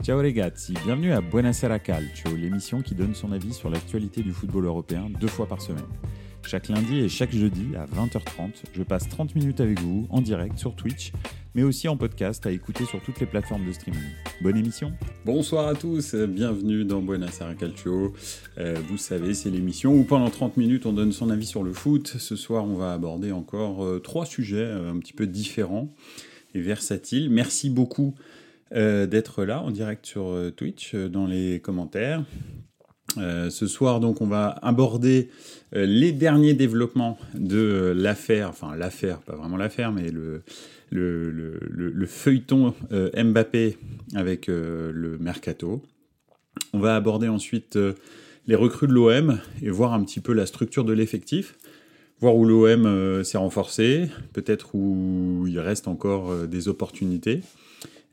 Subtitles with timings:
[0.00, 4.64] Ciao ragazzi, bienvenue à Buonasera Calcio, l'émission qui donne son avis sur l'actualité du football
[4.64, 5.84] européen deux fois par semaine.
[6.46, 10.56] Chaque lundi et chaque jeudi à 20h30, je passe 30 minutes avec vous en direct
[10.56, 11.12] sur Twitch,
[11.54, 14.00] mais aussi en podcast à écouter sur toutes les plateformes de streaming.
[14.40, 14.92] Bonne émission
[15.26, 18.14] Bonsoir à tous, bienvenue dans Buonasera Calcio.
[18.56, 21.72] Euh, vous savez, c'est l'émission où pendant 30 minutes on donne son avis sur le
[21.72, 22.06] foot.
[22.06, 25.92] Ce soir, on va aborder encore euh, trois sujets euh, un petit peu différents
[26.54, 27.30] et versatiles.
[27.30, 28.14] Merci beaucoup
[28.74, 32.22] euh, d'être là en direct sur euh, Twitch euh, dans les commentaires.
[33.16, 35.30] ce soir, donc, on va aborder
[35.72, 40.42] les derniers développements de l'affaire, enfin l'affaire, pas vraiment l'affaire, mais le,
[40.90, 41.58] le, le,
[41.90, 43.78] le feuilleton Mbappé
[44.14, 45.82] avec le mercato.
[46.74, 47.78] On va aborder ensuite
[48.46, 51.56] les recrues de l'OM et voir un petit peu la structure de l'effectif
[52.20, 57.40] voir où l'OM s'est renforcé, peut-être où il reste encore des opportunités.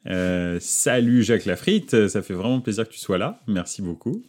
[0.08, 4.24] Euh, salut Jacques Lafritte, ça fait vraiment plaisir que tu sois là, merci beaucoup.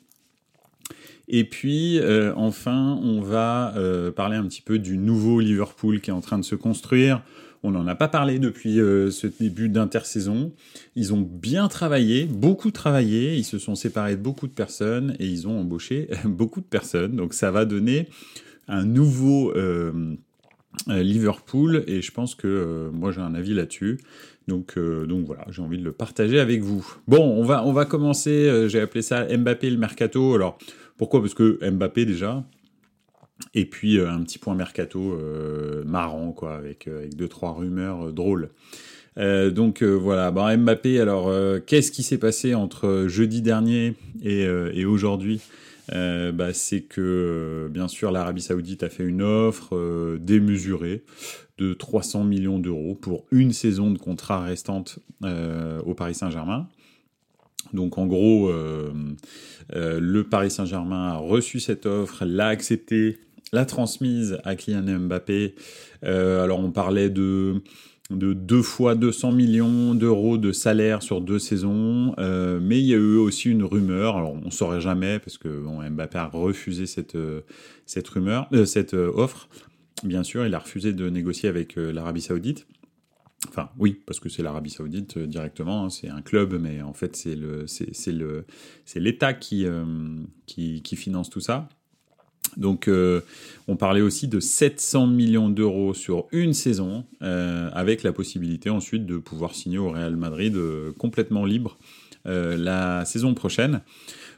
[1.28, 6.10] Et puis euh, enfin, on va euh, parler un petit peu du nouveau Liverpool qui
[6.10, 7.22] est en train de se construire.
[7.62, 10.52] On n'en a pas parlé depuis euh, ce début d'intersaison.
[10.94, 13.36] Ils ont bien travaillé, beaucoup travaillé.
[13.36, 17.16] Ils se sont séparés de beaucoup de personnes et ils ont embauché beaucoup de personnes.
[17.16, 18.08] Donc ça va donner
[18.68, 19.52] un nouveau
[20.89, 23.98] Liverpool et je pense que moi j'ai un avis là-dessus.
[24.48, 26.87] Donc, euh, donc voilà, j'ai envie de le partager avec vous.
[27.09, 30.34] Bon, on va, on va commencer, euh, j'ai appelé ça Mbappé le mercato.
[30.34, 30.59] Alors,
[30.97, 31.20] pourquoi?
[31.20, 32.45] Parce que Mbappé déjà,
[33.55, 35.19] et puis euh, un petit point mercato
[35.84, 38.51] marrant, quoi, avec, avec deux, trois rumeurs drôles.
[39.17, 41.33] donc voilà, bon, Mbappé, alors
[41.67, 45.41] qu'est-ce qui s'est passé entre jeudi dernier et, et aujourd'hui?
[45.89, 51.05] Bah, c'est que bien sûr l'Arabie Saoudite a fait une offre démesurée
[51.59, 56.69] de 300 millions d'euros pour une saison de contrat restante euh, au Paris Saint-Germain.
[57.73, 58.92] Donc en gros, euh,
[59.75, 63.19] euh, le Paris Saint-Germain a reçu cette offre, l'a acceptée,
[63.53, 65.55] l'a transmise à Kylian Mbappé.
[66.02, 67.63] alors on parlait de
[68.11, 72.14] de deux fois 200 millions d'euros de salaire sur deux saisons,
[72.61, 75.48] mais il y a eu aussi une rumeur, alors on ne saurait jamais parce que
[75.48, 77.18] bon, Mbappé a refusé cette,
[77.84, 79.48] cette rumeur, cette offre,
[80.05, 82.66] bien sûr, il a refusé de négocier avec euh, l'Arabie Saoudite.
[83.48, 86.92] Enfin, oui, parce que c'est l'Arabie Saoudite euh, directement, hein, c'est un club, mais en
[86.92, 87.36] fait, c'est
[88.96, 89.84] l'État qui, euh,
[90.46, 91.68] qui, qui, finance tout ça.
[92.56, 92.90] Donc,
[93.68, 99.18] on parlait aussi de 700 millions d'euros sur une saison, avec la possibilité ensuite de
[99.18, 100.56] pouvoir signer au Real Madrid
[100.98, 101.77] complètement libre
[102.24, 103.83] la saison prochaine.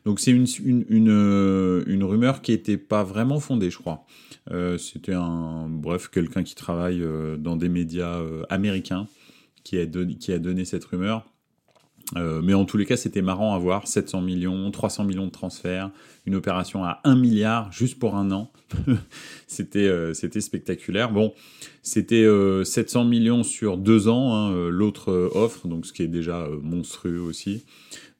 [0.04, 4.06] Donc, c'est une, rumeur qui n'était pas vraiment fondée, je crois.
[4.50, 9.06] Euh, c'était un, bref, quelqu'un qui travaille euh, dans des médias euh, américains
[9.64, 11.26] qui a donné cette rumeur.
[12.14, 13.86] Mais en tous les cas, c'était marrant à voir.
[13.86, 15.91] 700 millions, 300 millions de transferts,
[16.26, 18.50] une opération à 1 milliard juste pour un an.
[19.46, 21.12] c'était, c'était spectaculaire.
[21.12, 21.34] Bon,
[21.82, 22.26] c'était
[22.64, 27.64] 700 millions sur deux ans, hein, l'autre offre, donc ce qui est déjà monstrueux aussi.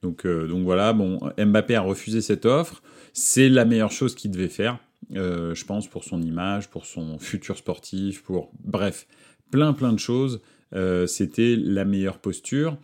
[0.03, 2.83] Donc, donc voilà, bon, Mbappé a refusé cette offre.
[3.13, 4.77] C'est la meilleure chose qu'il devait faire
[5.15, 9.07] euh, je pense, pour son image, pour son futur sportif, pour bref,
[9.51, 10.41] plein plein de choses.
[10.75, 12.77] Euh, c'était la meilleure posture.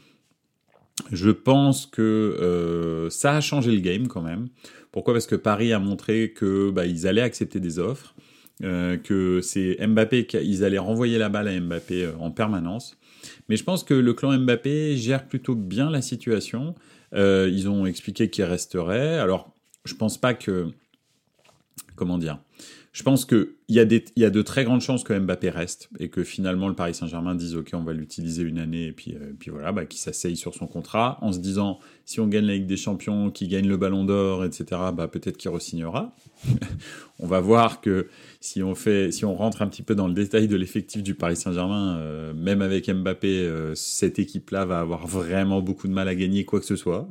[1.12, 4.48] Je pense que euh, ça a changé le game quand même.
[4.92, 5.14] Pourquoi?
[5.14, 8.16] Parce que Paris a montré que bah, ils allaient accepter des offres,
[8.62, 12.98] que c'est Mbappé qu'ils allaient renvoyer la balle à Mbappé en permanence.
[13.50, 16.76] Mais je pense que le clan Mbappé gère plutôt bien la situation.
[17.14, 19.20] ils ont expliqué qu'ils resteraient.
[19.20, 19.54] Alors,
[19.84, 20.72] je pense pas que
[21.96, 22.40] comment dire?
[22.94, 23.26] Je pense
[23.68, 26.68] qu'il y, a y a de très grandes chances que Mbappé reste et que finalement
[26.68, 29.72] le Paris Saint-Germain dise ok on va l'utiliser une année et puis, euh, puis voilà,
[29.72, 32.78] bah, qu'il s'asseye sur son contrat en se disant si on gagne la Ligue des
[32.78, 34.66] Champions, qu'il gagne le Ballon d'Or, etc.
[34.96, 36.16] Bah, peut-être qu'il resignera.
[37.20, 38.08] on va voir que
[38.40, 41.16] si on fait, si on rentre un petit peu dans le détail de l'effectif du
[41.16, 46.08] Paris Saint-Germain, euh, même avec Mbappé, euh, cette équipe-là va avoir vraiment beaucoup de mal
[46.08, 47.08] à gagner quoi que ce soit.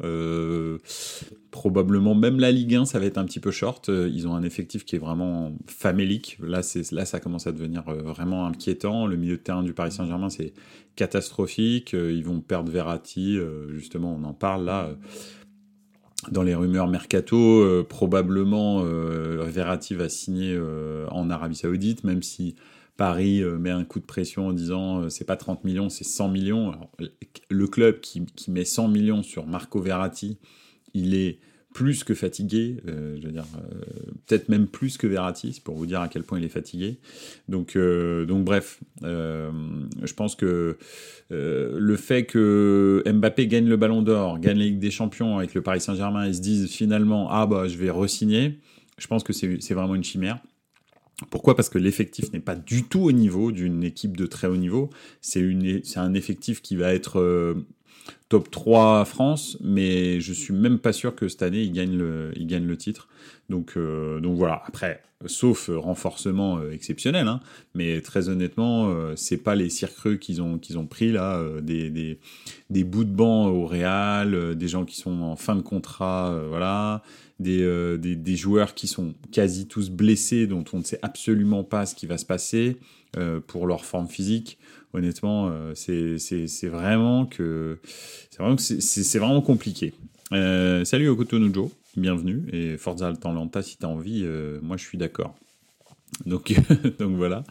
[1.50, 3.88] Probablement même la Ligue 1, ça va être un petit peu short.
[3.88, 6.38] Ils ont un effectif qui est vraiment famélique.
[6.46, 6.60] Là,
[6.92, 9.06] là, ça commence à devenir vraiment inquiétant.
[9.06, 10.52] Le milieu de terrain du Paris Saint-Germain, c'est
[10.96, 11.92] catastrophique.
[11.92, 13.38] Ils vont perdre Verratti.
[13.70, 14.90] justement, on en parle là
[16.30, 22.22] dans les rumeurs mercato, euh, probablement euh, Verratti va signer euh, en Arabie Saoudite, même
[22.22, 22.54] si
[22.96, 26.72] Paris met un coup de pression en disant c'est pas 30 millions, c'est 100 millions.
[27.50, 30.38] le club qui, met 100 millions sur Marco Verratti,
[30.94, 31.40] il est
[31.74, 33.44] plus que fatigué, je veux dire,
[34.26, 37.00] peut-être même plus que Verratti, pour vous dire à quel point il est fatigué.
[37.48, 40.78] Donc, donc bref, je pense que
[41.30, 45.60] le fait que Mbappé gagne le Ballon d'Or, gagne la Ligue des Champions avec le
[45.60, 48.60] Paris Saint-Germain, ils se disent finalement, ah bah je vais re-signer,
[48.96, 50.38] je pense que c'est vraiment une chimère.
[51.30, 51.54] Pourquoi?
[51.54, 54.90] Parce que l'effectif n'est pas du tout au niveau d'une équipe de très haut niveau.
[55.20, 55.44] C'est
[55.96, 57.54] un effectif qui va être euh,
[58.28, 62.32] top 3 France, mais je suis même pas sûr que cette année il gagne le,
[62.32, 63.08] le titre.
[63.50, 64.62] Donc, euh, donc voilà.
[64.66, 67.40] Après, sauf renforcement euh, exceptionnel, hein,
[67.74, 72.18] mais très honnêtement, c'est pas les cirques qu'ils ont qu'ils ont pris là, des, des,
[72.70, 77.02] des, bouts de banc au Real, des gens qui sont en fin de contrat, voilà
[77.42, 81.84] euh, des, des, joueurs qui sont quasi tous blessés, dont on ne sait absolument pas
[81.84, 82.76] ce qui va se passer
[83.16, 84.56] euh, pour leur forme physique.
[84.92, 87.78] Honnêtement, euh, c'est vraiment que
[88.58, 89.92] c'est vraiment, compliqué.
[90.30, 94.24] salut Okotonujo, bienvenue et Forza Lenta si tu as envie,
[94.62, 95.34] moi je suis d'accord.
[96.26, 96.54] Donc,
[96.98, 97.44] voilà.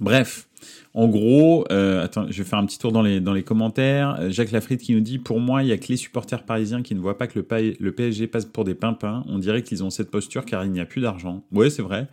[0.00, 0.48] bref,
[0.94, 4.30] en gros, euh, attends, je vais faire un petit tour dans les, commentaires.
[4.30, 6.94] Jacques Lafrite qui nous dit Pour moi, il y a que les supporters parisiens qui
[6.94, 9.24] ne voient pas que le, PSG passe pour des pimpins.
[9.28, 11.44] On dirait qu'ils ont cette posture car il n'y a plus d'argent.
[11.52, 12.08] Ouais, c'est vrai.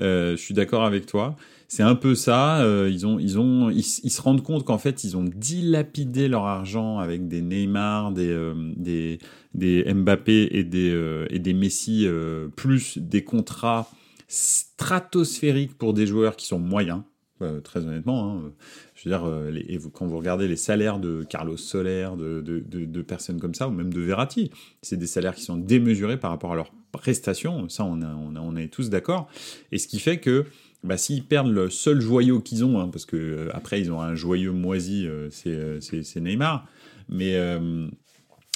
[0.00, 1.36] Euh, je suis d'accord avec toi.
[1.72, 2.62] C'est un peu ça.
[2.62, 6.44] Euh, ils, ont, ils, ont, ils, se rendent compte qu'en fait, ils ont dilapidé leur
[6.44, 9.18] argent avec des Neymar, des, des,
[9.54, 12.08] des Mbappé et des, et des Messi,
[12.56, 13.88] plus des contrats
[14.26, 17.02] stratosphériques pour des joueurs qui sont moyens.
[17.42, 18.34] Euh, très honnêtement.
[18.34, 18.52] Hein.
[18.94, 22.84] Je veux dire, euh, les, quand vous regardez les salaires de Carlos Soler, de, de,
[22.84, 24.50] de, personnes comme ça, ou même de Verratti,
[24.82, 27.66] c'est des salaires qui sont démesurés par rapport à leurs prestations.
[27.70, 29.26] Ça, on, on, on est tous d'accord.
[29.72, 30.44] Et ce qui fait que
[30.84, 34.00] bah, s'ils perdent le seul joyau qu'ils ont, hein, parce que euh, après ils ont
[34.00, 36.66] un joyeux moisi, c'est Neymar,
[37.08, 37.36] mais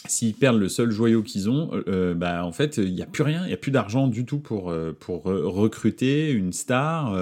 [0.07, 3.07] s'ils perdent le seul joyau qu'ils ont, euh, euh, bah, en fait, il n'y a
[3.07, 7.17] plus rien, il n'y a plus d'argent du tout pour, euh, pour recruter une star.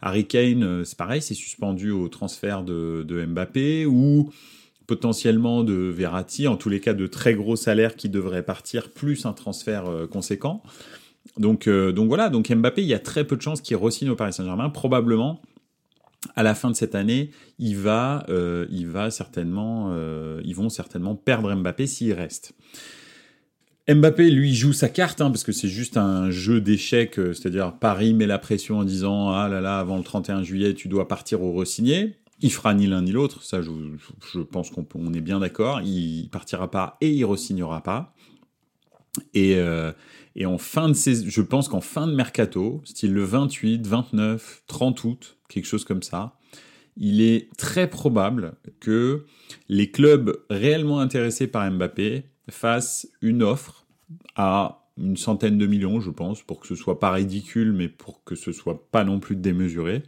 [0.00, 4.30] Harry Kane, c'est pareil, c'est suspendu au transfert de, de, Mbappé ou
[4.86, 9.26] potentiellement de Verratti, en tous les cas de très gros salaires qui devraient partir, plus
[9.26, 10.62] un transfert conséquent.
[11.38, 14.16] Donc, donc voilà, donc Mbappé, il y a très peu de chances qu'il re-signe au
[14.16, 15.40] Paris Saint-Germain, probablement
[16.36, 20.68] à la fin de cette année, il va, euh, il va certainement, euh, ils vont
[20.68, 22.54] certainement perdre Mbappé s'il reste.
[23.88, 27.74] Mbappé, lui, joue sa carte, hein, parce que c'est juste un jeu d'échecs, euh, c'est-à-dire
[27.78, 31.06] Paris met la pression en disant Ah là là, avant le 31 juillet, tu dois
[31.06, 32.16] partir au re-signer.
[32.40, 33.70] Il fera ni l'un ni l'autre, ça je,
[34.32, 35.82] je pense qu'on est bien d'accord.
[35.82, 38.14] Il partira pas et il re-signera pas.
[39.34, 39.56] Et,
[40.36, 44.62] et en fin de saison, je pense qu'en fin de mercato, style le 28, 29,
[44.66, 46.36] 30 août, quelque chose comme ça,
[46.96, 49.26] il est très probable que
[49.68, 53.86] les clubs réellement intéressés par Mbappé fassent une offre
[54.36, 58.22] à une centaine de millions, je pense, pour que ce soit pas ridicule, mais pour
[58.24, 60.04] que ce soit pas non plus démesuré.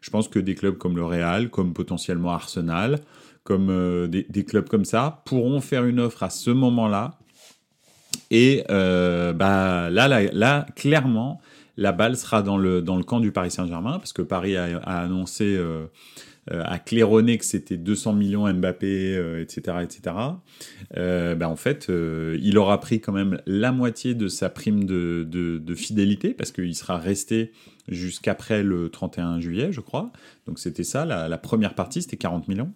[0.00, 3.00] Je pense que des clubs comme le Real, comme potentiellement Arsenal,
[3.44, 7.18] comme euh, des, clubs comme ça, pourront faire une offre à ce moment-là.
[8.32, 11.40] Et euh, bah, là, là, clairement,
[11.76, 14.78] la balle sera dans le, dans le camp du Paris Saint-Germain, parce que Paris a,
[14.84, 15.86] annoncé, euh,
[16.50, 20.16] euh, a claironné que c'était 200 millions Mbappé, etc., euh, etc.
[20.94, 25.74] Ben, en fait, il aura pris quand même la moitié de sa prime de, de,
[25.74, 27.52] fidélité, parce qu'il sera resté
[27.88, 30.12] jusqu'après le 31 juillet, je crois.
[30.46, 32.72] Donc c'était ça, la, première partie, c'était 40 millions.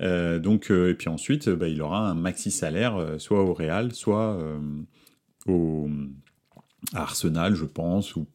[0.00, 4.38] donc, et puis ensuite, ben, il aura un maxi salaire, soit au Real, soit
[5.46, 5.88] au
[6.92, 8.26] Arsenal, je pense, ou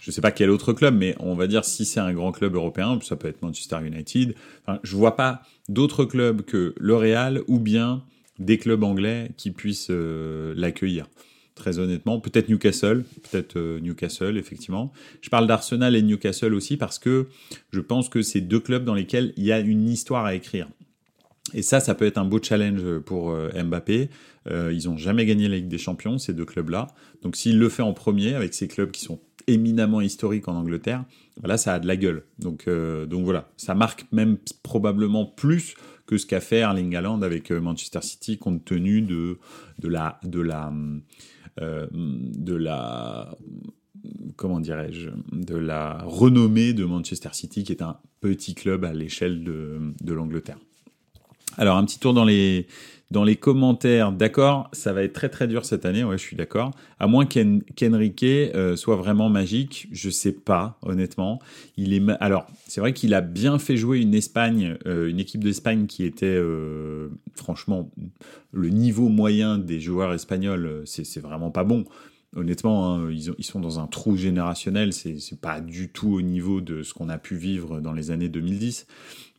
[0.00, 2.32] je ne sais pas quel autre club, mais on va dire si c'est un grand
[2.32, 4.34] club européen, ça peut être Manchester United.
[4.66, 8.04] Enfin, je vois pas d'autres clubs que le Real ou bien
[8.38, 11.06] des clubs anglais qui puissent euh, l'accueillir.
[11.54, 14.92] Très honnêtement, peut-être Newcastle, peut-être euh, Newcastle, effectivement.
[15.20, 17.28] Je parle d'Arsenal et Newcastle aussi parce que
[17.72, 20.68] je pense que c'est deux clubs dans lesquels il y a une histoire à écrire.
[21.54, 24.10] Et ça, ça peut être un beau challenge pour euh, Mbappé.
[24.48, 26.88] Euh, ils n'ont jamais gagné la Ligue des Champions, ces deux clubs-là.
[27.22, 31.04] Donc s'il le fait en premier, avec ces clubs qui sont éminemment historiques en Angleterre,
[31.42, 32.24] là, ça a de la gueule.
[32.38, 35.74] Donc, euh, donc voilà, ça marque même probablement plus
[36.06, 39.38] que ce qu'a fait Erling avec Manchester City, compte tenu de,
[39.78, 40.20] de la...
[40.24, 40.72] De la
[41.56, 43.38] de la
[44.34, 49.44] comment dirais-je, de la renommée de Manchester City, qui est un petit club à l'échelle
[49.44, 50.58] de, de l'Angleterre.
[51.56, 52.66] Alors, un petit tour dans les,
[53.10, 56.36] dans les commentaires, d'accord, ça va être très très dur cette année, ouais, je suis
[56.36, 56.72] d'accord.
[56.98, 61.38] À moins qu'Enrique euh, soit vraiment magique, je sais pas, honnêtement.
[61.76, 65.44] Il est alors, c'est vrai qu'il a bien fait jouer une Espagne, euh, une équipe
[65.44, 67.90] d'Espagne qui était euh, franchement
[68.52, 71.84] le niveau moyen des joueurs espagnols, c'est vraiment pas bon.
[72.36, 76.82] Honnêtement, hein, ils, sont dans un trou générationnel, c'est pas du tout au niveau de
[76.82, 78.86] ce qu'on a pu vivre dans les années 2010.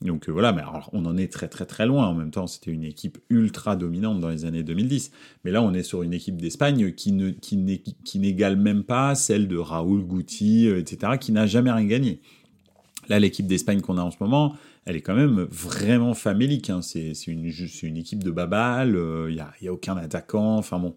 [0.01, 2.07] Donc euh, voilà, mais alors, on en est très très très loin.
[2.07, 5.11] En même temps, c'était une équipe ultra dominante dans les années 2010.
[5.43, 9.47] Mais là, on est sur une équipe d'Espagne qui ne qui n'égale même pas celle
[9.47, 12.21] de Raoul Guti, euh, etc., qui n'a jamais rien gagné.
[13.09, 16.69] Là, l'équipe d'Espagne qu'on a en ce moment, elle est quand même vraiment famélique.
[16.69, 16.81] Hein.
[16.81, 17.51] C'est une,
[17.83, 20.57] une équipe de babal, il euh, n'y y a aucun attaquant.
[20.57, 20.95] Enfin bon,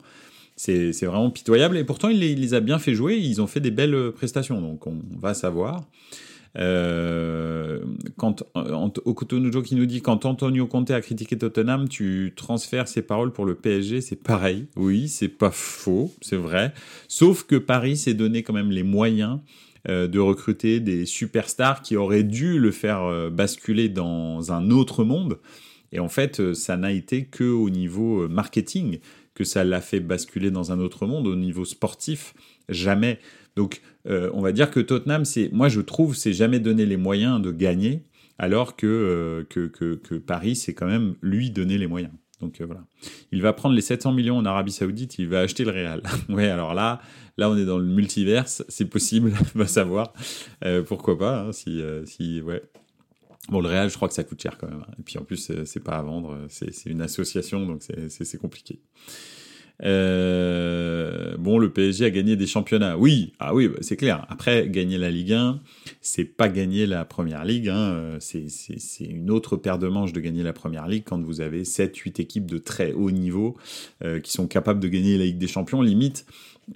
[0.58, 1.76] c'est vraiment pitoyable.
[1.76, 3.16] Et pourtant, il les, a bien fait jouer.
[3.16, 4.60] Ils ont fait des belles prestations.
[4.60, 5.84] Donc, on va savoir.
[6.56, 7.80] Euh,
[8.16, 8.42] quand
[9.04, 13.44] Okutonujo qui nous dit quand Antonio Conte a critiqué Tottenham, tu transfères ses paroles pour
[13.44, 14.66] le PSG, c'est pareil.
[14.76, 16.72] Oui, c'est pas faux, c'est vrai.
[17.06, 19.38] Sauf que Paris s'est donné quand même les moyens
[19.88, 25.04] euh, de recruter des superstars qui auraient dû le faire euh, basculer dans un autre
[25.04, 25.38] monde.
[25.92, 28.98] Et en fait, ça n'a été que au niveau marketing
[29.38, 32.34] que ça l'a fait basculer dans un autre monde, au niveau sportif,
[32.68, 33.20] jamais.
[33.54, 36.96] Donc, euh, on va dire que Tottenham, c'est, moi je trouve, c'est jamais donné les
[36.96, 38.02] moyens de gagner,
[38.36, 42.12] alors que, euh, que, Paris, c'est quand même lui donner les moyens.
[42.40, 42.84] Donc euh, voilà.
[43.30, 46.02] Il va prendre les 700 millions en Arabie Saoudite, il va acheter le Real.
[46.28, 47.00] ouais, alors là,
[47.36, 50.14] là on est dans le multiverse, c'est possible, va savoir.
[50.86, 52.64] pourquoi pas, hein, si, si, ouais.
[53.48, 54.84] Bon, le Real, je crois que ça coûte cher quand même.
[54.86, 54.94] Hein.
[54.98, 58.80] Et puis en plus, c'est pas à vendre, c'est une association, donc c'est compliqué.
[59.84, 62.96] Euh, bon, le PSG a gagné des championnats.
[62.96, 64.26] Oui, ah oui, bah, c'est clair.
[64.28, 65.60] Après, gagner la Ligue 1,
[66.00, 67.68] c'est pas gagner la Première Ligue.
[67.68, 68.16] Hein.
[68.18, 72.20] C'est une autre paire de manches de gagner la Première Ligue quand vous avez 7-8
[72.20, 73.56] équipes de très haut niveau
[74.02, 76.26] euh, qui sont capables de gagner la Ligue des Champions, limite.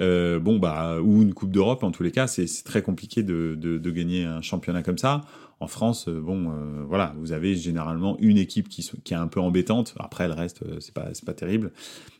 [0.00, 3.78] Euh, bon, bah, ou une Coupe d'Europe, en tous les cas, c'est très compliqué de,
[3.90, 5.22] gagner un championnat comme ça.
[5.62, 9.38] En France, euh, bon, euh, voilà, vous avez généralement une équipe qui, est un peu
[9.38, 9.94] embêtante.
[10.00, 11.70] Après, le reste, euh, c'est pas, pas terrible.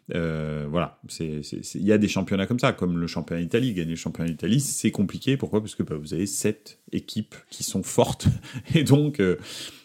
[0.09, 3.75] voilà, il y a des championnats comme ça, comme le championnat d'Italie.
[3.75, 5.37] Gagner le championnat d'Italie, c'est compliqué.
[5.37, 5.61] Pourquoi?
[5.61, 8.29] Parce que bah, vous avez sept équipes qui sont fortes.
[8.77, 9.21] Et donc,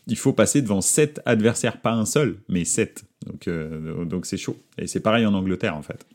[0.06, 3.06] il faut passer devant sept adversaires, pas un seul, mais sept.
[3.26, 3.50] Donc,
[4.08, 4.58] donc c'est chaud.
[4.78, 6.06] Et c'est pareil en Angleterre, en fait.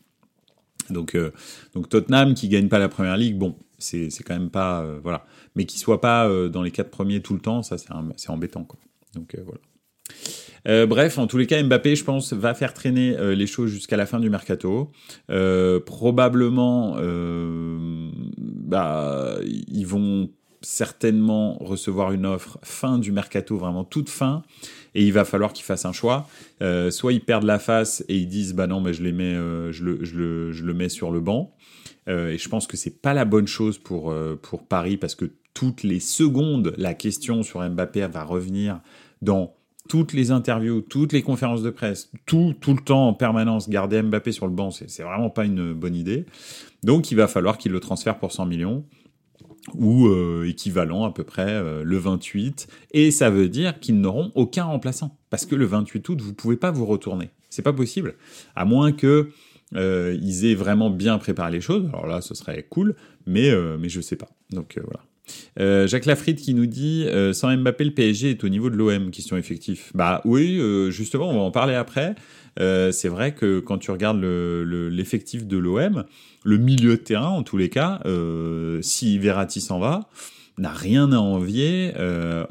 [0.89, 1.17] Donc,
[1.73, 4.85] donc Tottenham qui gagne pas la première ligue, bon, c'est quand même pas.
[5.03, 5.25] voilà
[5.55, 8.63] mais qu'il soit pas euh, dans les quatre premiers tout le temps, ça c'est embêtant.
[8.63, 8.79] Quoi.
[9.15, 9.59] Donc euh, voilà.
[10.67, 13.97] Euh, bref, en tous les cas, Mbappé, je pense, va faire traîner les choses jusqu'à
[13.97, 14.91] la fin du mercato.
[15.85, 16.95] probablement,
[18.37, 20.29] bah, ils vont
[20.63, 24.43] certainement recevoir une offre fin du mercato, vraiment toute fin,
[24.95, 26.27] et il va falloir qu'ils fassent un choix.
[26.89, 29.83] soit ils perdent la face et ils disent bah non, mais je les mets, je
[29.83, 31.53] le, je le, je le mets sur le banc.
[32.07, 35.83] et je pense que c'est pas la bonne chose pour pour Paris parce que toutes
[35.83, 38.79] les secondes, la question sur Mbappé va revenir
[39.21, 39.55] dans
[39.89, 44.01] toutes les interviews, toutes les conférences de presse, tout, tout le temps en permanence, garder
[44.01, 46.25] Mbappé sur le banc, c'est vraiment pas une bonne idée.
[46.83, 48.85] Donc il va falloir qu'il le transfère pour 100 millions
[49.75, 54.31] ou euh, équivalent à peu près euh, le 28 et ça veut dire qu'ils n'auront
[54.35, 55.17] aucun remplaçant.
[55.29, 57.29] Parce que le 28 août vous pouvez pas vous retourner.
[57.49, 58.15] C'est pas possible.
[58.55, 59.29] À moins que
[59.75, 61.87] euh, ils aient vraiment bien préparé les choses.
[61.89, 64.29] Alors là ce serait cool mais mais je sais pas.
[64.51, 65.03] Donc voilà.
[65.59, 68.75] Euh, Jacques Lafritte qui nous dit euh, sans Mbappé le PSG est au niveau de
[68.75, 69.91] l'OM question effectif.
[69.93, 72.15] Bah oui, euh, justement on va en parler après.
[72.57, 76.05] C'est vrai que quand tu regardes l'effectif le, de l'OM,
[76.43, 78.01] le milieu de terrain en tous les cas,
[78.81, 80.09] si Verratti s'en va,
[80.57, 81.93] n'a rien à envier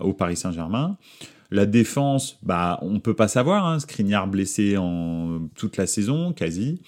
[0.01, 0.97] au Paris Saint-Germain.
[1.51, 3.67] La défense, bah on peut pas savoir.
[3.67, 6.81] Hein, Skriniar blessé en toute la saison, quasi.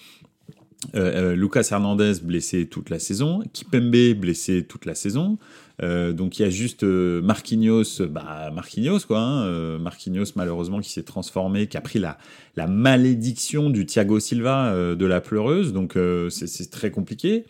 [0.93, 5.37] Lucas Hernandez blessé toute la saison, Kipembe blessé toute la saison,
[5.83, 10.79] euh, donc il y a juste euh, Marquinhos, bah Marquinhos quoi, hein, euh, Marquinhos malheureusement
[10.79, 12.17] qui s'est transformé, qui a pris la,
[12.55, 15.97] la malédiction du Thiago Silva de la pleureuse, donc
[16.29, 17.45] c'est très compliqué.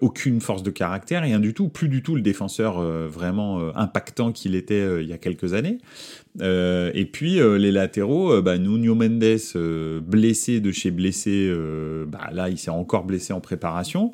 [0.00, 4.54] aucune force de caractère, rien du tout, plus du tout le défenseur vraiment impactant qu'il
[4.54, 5.78] était il y a quelques années.
[6.40, 11.52] et puis les latéraux, bah, Nuno Mendes blessé de chez blessé,
[12.06, 14.12] bah, là il s'est encore blessé en préparation.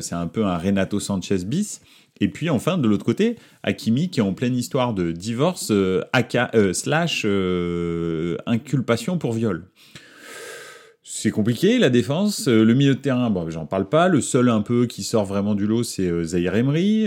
[0.00, 1.80] c'est un peu un Renato Sanchez bis.
[2.20, 6.02] Et puis enfin, de l'autre côté, Hakimi qui est en pleine histoire de divorce euh,
[6.54, 9.64] euh, slash euh, inculpation pour viol.
[11.02, 12.48] c'est compliqué la défense.
[12.48, 14.08] Le milieu de terrain, bon, j'en parle pas.
[14.08, 17.06] Le seul un peu qui sort vraiment du lot, c'est Zahir Emery.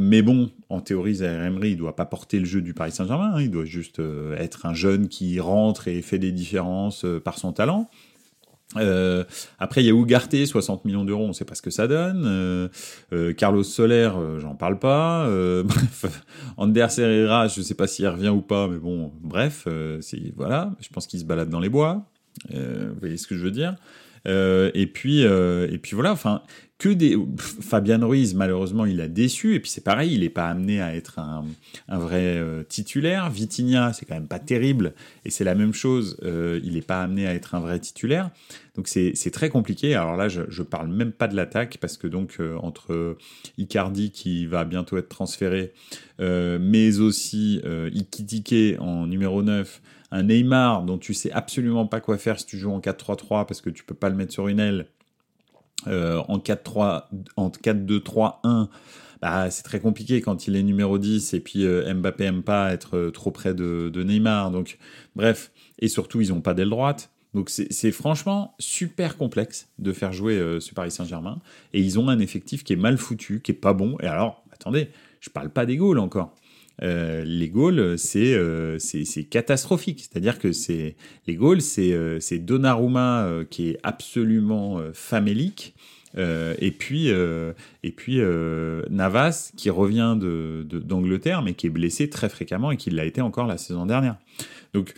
[0.00, 3.32] Mais bon, en théorie, Zahir Emery, il doit pas porter le jeu du Paris Saint-Germain.
[3.34, 3.42] Hein.
[3.42, 4.00] il doit juste
[4.38, 7.88] être un jeune qui rentre et fait des différences par son talent.
[8.74, 12.68] Après, il y a Ougarté, 60 millions d'euros, on sait pas ce que ça donne.
[13.36, 15.26] Carlos Soler, j'en parle pas.
[15.64, 16.04] bref,
[16.56, 19.66] Anders Herrera, je sais pas s'il revient ou pas, mais bon, bref,
[20.36, 22.04] voilà, je pense qu'il se balade dans les bois.
[22.54, 23.74] Euh, vous voyez ce que je veux dire
[24.26, 26.42] euh, et puis euh, et puis voilà enfin
[26.78, 30.48] que des Fabian Ruiz malheureusement il a déçu et puis c'est pareil il n'est pas
[30.48, 31.44] amené à être un,
[31.88, 33.28] vrai titulaire.
[33.30, 34.94] Vitinha c'est quand même pas terrible
[35.24, 38.30] et c'est la même chose il n'est pas amené à être un vrai titulaire.
[38.76, 39.96] Donc c'est très compliqué.
[39.96, 43.16] Alors là je, je parle même pas de l'attaque parce que donc entre
[43.58, 45.72] Icardi qui va bientôt être transféré
[46.20, 47.60] mais aussi
[47.92, 49.80] Ikitike en numéro 9
[50.10, 53.60] un Neymar dont tu sais absolument pas quoi faire si tu joues en 4-3-3 parce
[53.60, 54.86] que tu peux pas le mettre sur une aile,
[55.88, 57.04] euh, en 4-3,
[57.36, 58.68] en 4-2-3-1,
[59.20, 62.72] bah, c'est très compliqué quand il est numéro 10 et puis euh, Mbappé aime pas
[62.72, 64.50] être euh, trop près de, Neymar.
[64.50, 64.78] Donc,
[65.16, 67.10] bref, et surtout, ils ont pas d'aile droite.
[67.34, 71.40] Donc, c'est franchement super complexe de faire jouer ce Paris Saint-Germain.
[71.74, 73.98] Et ils ont un effectif qui est mal foutu, qui est pas bon.
[74.00, 74.88] Et alors, attendez,
[75.20, 76.34] je parle pas des goals encore.
[76.82, 80.00] Euh, les Gaules, euh, c'est catastrophique.
[80.00, 85.74] C'est-à-dire que c'est les Gaules, c'est euh, Donnarumma qui est absolument famélique.
[86.16, 88.20] et puis, et puis
[88.90, 93.46] Navas qui revient d'Angleterre, mais qui est blessé très fréquemment et qui l'a été encore
[93.46, 94.16] la saison dernière.
[94.74, 94.94] Donc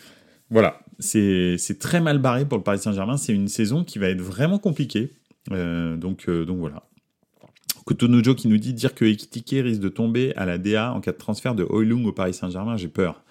[0.51, 3.17] voilà, c'est très mal barré pour le Paris Saint-Germain.
[3.17, 5.11] C'est une saison qui va être vraiment compliquée.
[5.51, 6.90] donc, donc voilà.
[7.85, 11.13] Kotonojo qui nous dit dire que Ekitike risque de tomber à la DA en cas
[11.13, 13.23] de transfert de Oilung au Paris Saint-Germain, j'ai peur.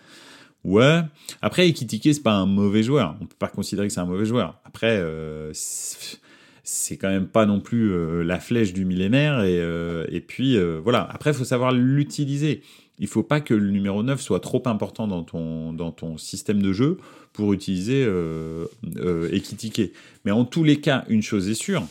[0.63, 1.01] Ouais.
[1.41, 3.15] Après, Ekitike, c'est pas un mauvais joueur.
[3.21, 4.59] On peut pas considérer que c'est un mauvais joueur.
[4.65, 9.43] Après, euh, c'est quand même pas non plus euh, la flèche du millénaire.
[9.43, 11.07] Et, euh, puis, voilà.
[11.11, 12.61] Après, il faut savoir l'utiliser.
[13.01, 16.61] Il faut pas que le numéro 9 soit trop important dans ton, dans ton système
[16.61, 16.97] de jeu
[17.31, 19.93] pour utiliser euh, Ekitike.
[20.25, 21.83] Mais en tous les cas, une chose est sûre,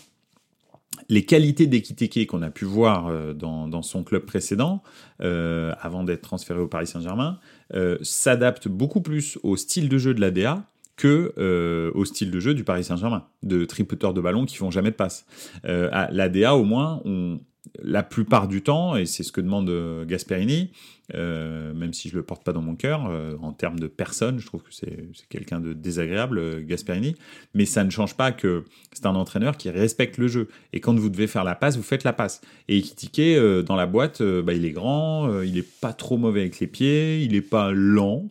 [1.08, 4.82] les qualités d'Ekiteke qu'on a pu voir euh, dans, son club précédent,
[5.22, 7.38] euh, avant d'être transféré au Paris Saint-Germain,
[7.74, 10.64] euh, s'adaptent beaucoup plus au style de jeu de l'ADA
[10.96, 14.90] que au style de jeu du Paris Saint-Germain, de tripoteurs de ballon qui font jamais
[14.90, 15.26] de passe.
[15.62, 17.38] L'ADA, au moins, on,
[17.82, 20.70] la plupart du temps, et c'est ce que demande euh, Gasperini,
[21.14, 24.38] euh, même si je le porte pas dans mon cœur, euh, en termes de personne,
[24.38, 27.14] je trouve que c'est quelqu'un de désagréable, Gasperini,
[27.54, 30.48] mais ça ne change pas que c'est un entraîneur qui respecte le jeu.
[30.72, 32.40] Et quand vous devez faire la passe, vous faites la passe.
[32.68, 36.60] Et Ekitike, dans la boîte, bah, il est grand, il est pas trop mauvais avec
[36.60, 38.28] les pieds, il est pas lent,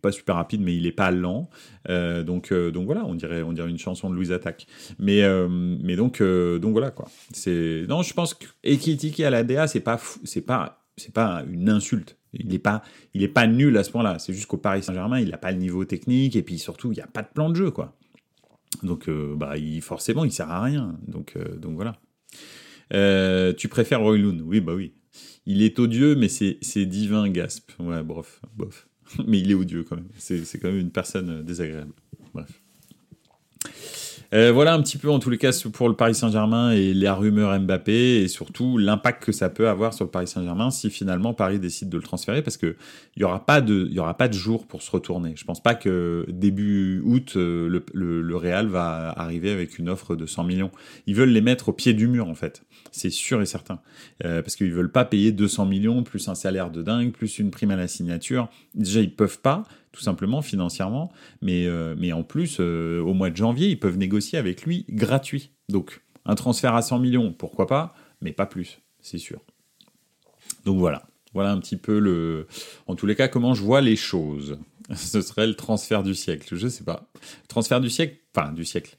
[0.00, 1.48] pas super rapide, mais il est pas lent.
[1.88, 4.66] Euh, donc, euh, donc voilà, on dirait, on dirait une chanson de Louise Attaque.
[4.98, 7.08] Mais, euh, mais donc, donc voilà quoi.
[7.88, 12.16] Non, je pense qu'équitiquer à la DA, c'est pas, c'est pas, c'est pas une insulte.
[12.32, 12.82] Il n'est pas,
[13.14, 14.18] il pas nul à ce point-là.
[14.18, 16.96] C'est juste qu'au Paris Saint-Germain, il n'a pas le niveau technique et puis surtout, il
[16.96, 17.96] n'y a pas de plan de jeu quoi.
[18.84, 20.96] Donc, bah, il, forcément, il sert à rien.
[21.08, 21.96] Donc, donc voilà.
[23.54, 24.94] tu préfères Roy Oui, bah oui.
[25.46, 27.72] Il est odieux, mais c'est divin, Gasp.
[27.80, 28.86] Ouais, bof, bof.
[29.26, 30.08] mais il est odieux quand même.
[30.16, 31.92] C'est quand même une personne euh, désagréable.
[32.34, 32.59] Bref.
[34.32, 37.10] Euh, voilà un petit peu en tous les cas pour le Paris Saint-Germain et les
[37.10, 41.34] rumeurs Mbappé et surtout l'impact que ça peut avoir sur le Paris Saint-Germain si finalement
[41.34, 42.76] Paris décide de le transférer parce que
[43.16, 45.32] il y aura pas de il y aura pas de jour pour se retourner.
[45.36, 49.88] Je pense pas que début août euh, le, le, le Real va arriver avec une
[49.88, 50.70] offre de 100 millions.
[51.06, 53.80] Ils veulent les mettre au pied du mur en fait c'est sûr et certain.
[54.24, 57.50] Euh, parce qu'ils veulent pas payer 200 millions, plus un salaire de dingue, plus une
[57.50, 58.48] prime à la signature.
[58.74, 61.12] Déjà, ils peuvent pas, tout simplement, financièrement.
[61.42, 64.86] Mais, euh, mais en plus, euh, au mois de janvier, ils peuvent négocier avec lui
[64.88, 65.50] gratuit.
[65.68, 69.40] Donc, un transfert à 100 millions, pourquoi pas, mais pas plus, c'est sûr.
[70.64, 71.02] Donc voilà.
[71.32, 72.48] Voilà un petit peu le.
[72.88, 74.58] En tous les cas, comment je vois les choses.
[74.94, 76.56] Ce serait le transfert du siècle.
[76.56, 77.08] Je sais pas.
[77.48, 78.98] Transfert du siècle, enfin du siècle.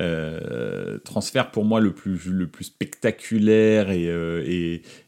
[0.00, 4.44] Euh, transfert pour moi le plus, le plus spectaculaire et, euh,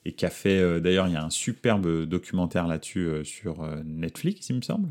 [0.04, 4.56] et, qu'a fait, euh, d'ailleurs il y a un superbe documentaire là-dessus sur Netflix il
[4.56, 4.88] me semble,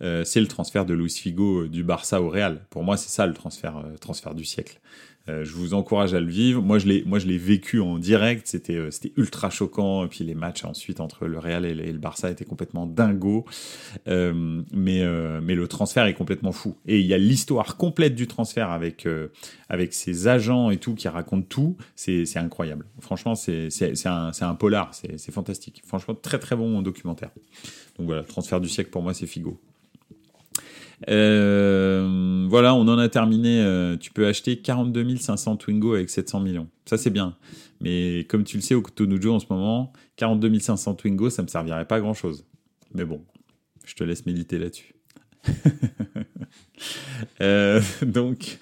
[0.00, 2.64] c'est le transfert de Luis Figo du Barça au Real.
[2.70, 4.80] Pour moi c'est ça le transfert, transfert du siècle.
[5.28, 6.62] Euh, je vous encourage à le vivre.
[6.62, 8.46] Moi, je l'ai, moi, je l'ai vécu en direct.
[8.46, 10.04] C'était, euh, c'était ultra choquant.
[10.04, 13.44] Et puis les matchs ensuite entre le Real et le, Barça étaient complètement dingos.
[14.08, 15.02] Euh, mais,
[15.40, 16.76] mais le transfert est complètement fou.
[16.86, 19.06] Et il y a l'histoire complète du transfert avec
[19.68, 21.76] avec ses agents et tout qui racontent tout.
[21.94, 22.86] C'est, c'est incroyable.
[23.00, 24.92] Franchement, c'est, c'est, c'est un, un polar.
[24.94, 25.82] C'est, c'est fantastique.
[25.86, 27.30] Franchement, très très bon documentaire.
[27.98, 29.60] Donc voilà, transfert du siècle pour moi, c'est Figo.
[31.08, 33.64] Euh, voilà, on en a terminé.
[34.00, 36.68] tu peux acheter 42 500 Twingo avec 700 millions.
[36.86, 37.36] Ça, c'est bien.
[37.80, 41.48] Mais comme tu le sais, au Cotonou en ce moment, 42 500 Twingo, ça me
[41.48, 42.44] servirait pas à grand chose.
[42.94, 43.22] Mais bon,
[43.84, 44.94] je te laisse méditer là-dessus.
[48.02, 48.58] donc,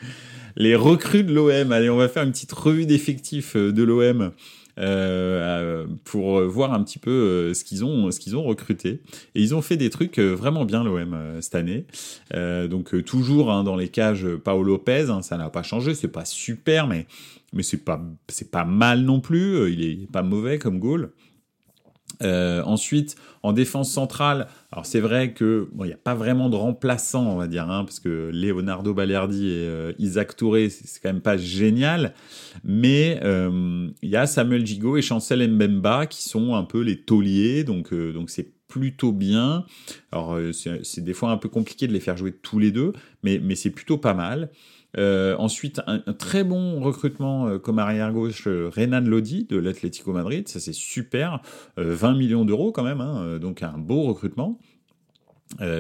[0.57, 1.73] les recrues de l'OM.
[1.73, 4.33] Allez, on va faire une petite revue d'effectifs de l'OM
[4.81, 9.03] euh, pour voir un petit peu euh, ce qu'ils ont, ce qu'ils ont recruté.
[9.35, 11.87] Et ils ont fait des trucs euh, vraiment bien l'OM cette année.
[12.33, 16.25] donc toujours hein, dans les cages Paolo Lopez, hein, ça n'a pas changé, c'est pas
[16.25, 17.07] super, mais
[17.53, 19.73] mais c'est pas c'est pas mal non plus.
[19.73, 21.11] Il est pas mauvais comme goal.
[22.23, 26.51] Euh, ensuite, en défense centrale, alors c'est vrai que bon, il n'y a pas vraiment
[26.51, 31.01] de remplaçant, on va dire, hein, parce que Leonardo Balerdi et euh, Isaac Touré, c'est
[31.03, 32.13] quand même pas génial,
[32.63, 37.01] mais euh, il y a Samuel Gigot et Chancel Mbemba qui sont un peu les
[37.01, 39.65] tauliers, donc donc c'est plutôt bien.
[40.13, 43.41] Alors c'est des fois un peu compliqué de les faire jouer tous les deux, mais
[43.43, 44.51] mais c'est plutôt pas mal.
[44.99, 50.49] Euh, ensuite, un, très bon recrutement euh, comme arrière-gauche, euh, Renan Lodi de l'Atlético Madrid,
[50.49, 51.41] ça c'est super,
[51.77, 54.59] 20 millions d'euros quand même, hein, donc un beau recrutement.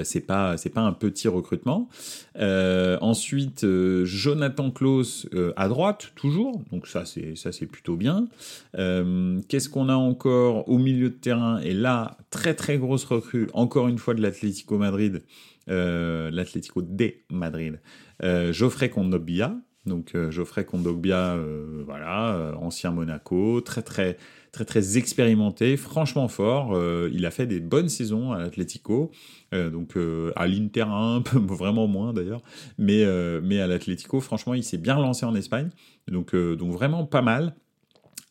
[0.05, 1.89] C'est pas c'est pas un petit recrutement.
[2.37, 3.65] ensuite,
[4.05, 8.27] Jonathan Klaus à droite toujours, donc ça c'est ça c'est plutôt bien.
[8.75, 11.61] Qu'est-ce qu'on a encore au milieu de terrain?
[11.61, 15.23] Et là, très très grosse recrue, encore une fois de l'Atlético Madrid,
[15.67, 17.79] l'Atlético de Madrid.
[18.23, 19.57] Euh, Geoffrey Kondogbia,
[19.87, 24.19] donc euh, Geoffrey Kondogbia, euh, voilà, ancien Monaco, très très
[24.53, 26.79] très très expérimenté, franchement fort.
[27.13, 29.11] il a fait des bonnes saisons à l'Atlético,
[29.53, 29.97] donc
[30.37, 32.43] à l'Inter un peu vraiment moins d'ailleurs,
[32.79, 33.05] mais
[33.43, 35.71] mais à l'Atlético, franchement, il s'est bien lancé en Espagne,
[36.11, 37.55] donc donc vraiment pas mal.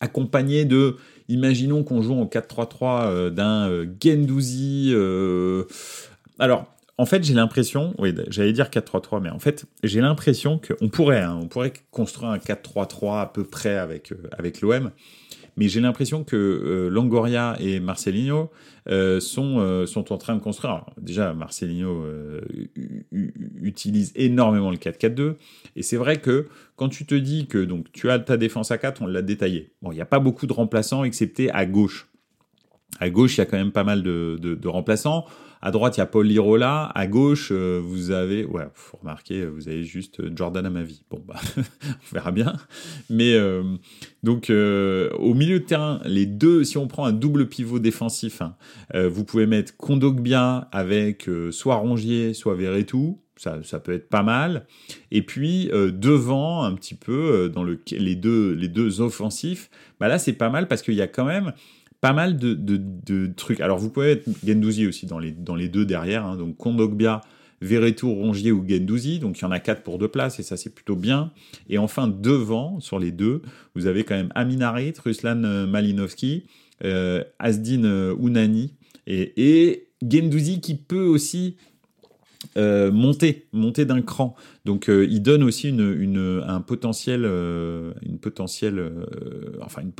[0.02, 0.96] Accompagné de,
[1.28, 4.94] imaginons qu'on joue en 4-3-3 d'un Gendouzi.
[6.38, 6.66] alors
[7.00, 11.22] en fait, j'ai l'impression, oui, j'allais dire 4-3-3, mais en fait, j'ai l'impression qu'on pourrait,
[11.22, 14.90] hein, on pourrait construire un 4-3-3 à peu près avec, euh, avec l'OM,
[15.60, 18.50] mais j'ai l'impression que euh, Longoria et Marcelinho
[18.88, 20.86] euh, sont, sont en train de construire.
[21.00, 22.04] déjà, Marcelinho
[23.12, 25.34] utilise énormément le 4-4-2,
[25.76, 28.78] et c'est vrai que quand tu te dis que donc tu as ta défense à
[28.78, 29.70] 4, on l'a détaillé.
[29.82, 32.08] Bon, il n'y a pas beaucoup de remplaçants, excepté à gauche.
[32.98, 35.26] À gauche, il y a quand même pas mal de remplaçants.
[35.62, 36.90] À droite, il y a Paul Lirola.
[36.94, 40.82] À gauche, euh, vous avez, ouais, faut remarquer, vous avez juste euh, Jordan à ma
[40.82, 41.02] vie.
[41.10, 42.54] Bon, bah, on verra bien.
[43.10, 43.62] Mais euh,
[44.22, 48.54] donc, au milieu de terrain, les deux, si on prend un double pivot défensif, hein,
[48.94, 53.20] vous pouvez mettre Kondogbia avec soit Rongier, soit Verretou.
[53.36, 54.66] Ça, ça, peut être pas mal.
[55.10, 60.18] Et puis devant, un petit peu dans le, les deux les deux offensifs, bah là
[60.18, 61.54] c'est pas mal parce qu'il y a quand même
[62.00, 63.60] pas mal de, de, trucs.
[63.60, 66.24] Alors, vous pouvez être Gendouzi aussi dans les, dans les deux derrière.
[66.24, 66.36] Hein.
[66.36, 67.20] donc, Kondogbia,
[67.60, 69.18] Verretou, Rongier ou Gendouzi.
[69.18, 71.32] Donc, il y en a quatre pour deux places et ça, c'est plutôt bien.
[71.68, 73.42] Et enfin, devant, sur les deux,
[73.74, 76.44] vous avez quand même Aminarit, Ruslan euh, Malinovski,
[76.84, 78.74] euh, Asdin euh, Ounani
[79.06, 81.56] et, et Gendouzi qui peut aussi
[82.56, 84.34] euh, monter, monter d'un cran.
[84.64, 88.92] Donc euh, il donne aussi une, un potentiel, euh, une potentielle,
[89.60, 89.92] enfin une,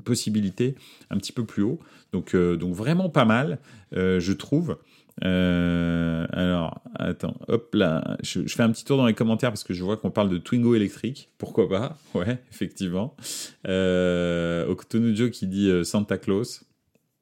[0.00, 0.74] possibilité
[1.10, 1.78] un petit peu plus haut.
[2.12, 3.58] Donc donc vraiment pas mal,
[3.92, 4.76] je trouve.
[5.22, 9.84] alors attends, hop là, je, fais un petit tour dans les commentaires parce que je
[9.84, 11.30] vois qu'on parle de Twingo électrique.
[11.38, 11.96] Pourquoi pas?
[12.14, 13.16] Ouais, effectivement.
[13.64, 16.64] Octonujo qui dit Santa Claus,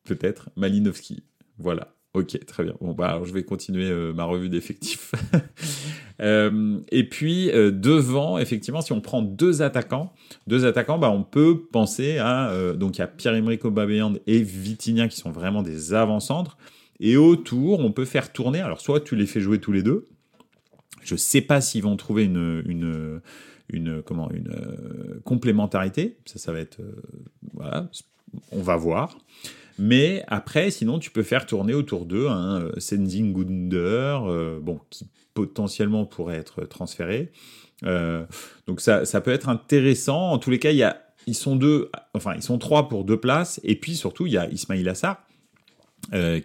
[0.05, 0.49] peut-être.
[0.57, 1.23] Malinowski,
[1.59, 1.95] voilà.
[2.15, 2.75] Ok, très bien.
[2.83, 5.13] Bon, bah, alors je vais continuer euh, ma revue d'effectifs.
[6.21, 10.13] euh, et puis, euh, devant, effectivement, si on prend deux attaquants,
[10.47, 12.51] deux attaquants, bah, on peut penser à.
[12.51, 16.59] Euh, donc, il y a Pierre-Emerick Aubameyang et Vitinha qui sont vraiment des avant-centres.
[17.01, 18.61] Et autour, on peut faire tourner.
[18.61, 20.07] Alors, soit tu les fais jouer tous les deux.
[21.03, 22.63] Je sais pas s'ils vont trouver une.
[22.67, 23.21] une
[23.71, 24.53] une comment une
[25.25, 26.81] complémentarité ça ça va être
[27.55, 27.89] voilà
[28.51, 29.17] on va voir
[29.79, 34.81] mais après, sinon, tu peux faire tourner autour d'eux un euh, Senzing Gunder, euh, bon,
[34.91, 37.33] qui potentiellement pourrait être transféré.
[37.85, 38.25] Euh,
[38.67, 40.31] donc ça, ça peut être intéressant.
[40.31, 43.05] En tous les cas, il y a, ils sont deux, enfin ils sont trois pour
[43.05, 43.61] deux places.
[43.65, 45.25] Et puis surtout, il y a Ismail Assar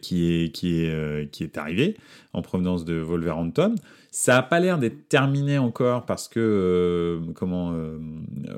[0.02, 1.98] qui est qui est qui est arrivé
[2.34, 3.74] en provenance de Wolverhampton.
[4.10, 7.74] Ça n'a pas l'air d'être terminé encore parce que comment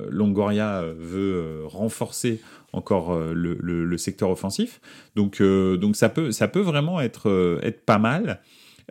[0.10, 2.40] Longoria veut renforcer
[2.74, 4.80] encore euh, le, le, secteur offensif.
[5.16, 8.42] Donc, euh, donc ça, peut, ça peut vraiment être, euh, être pas mal.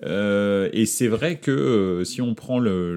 [0.02, 2.94] et c'est vrai que si on prend le,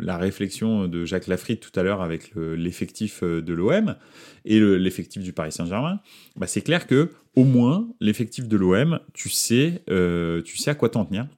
[0.00, 3.94] la réflexion de Jacques Lafritte tout à l'heure avec l'effectif de l'OM
[4.44, 6.00] et l'effectif du Paris Saint-Germain,
[6.34, 9.84] bah c'est clair que au moins l'effectif de l'OM, tu sais,
[10.44, 11.28] tu sais à quoi t'en tenir.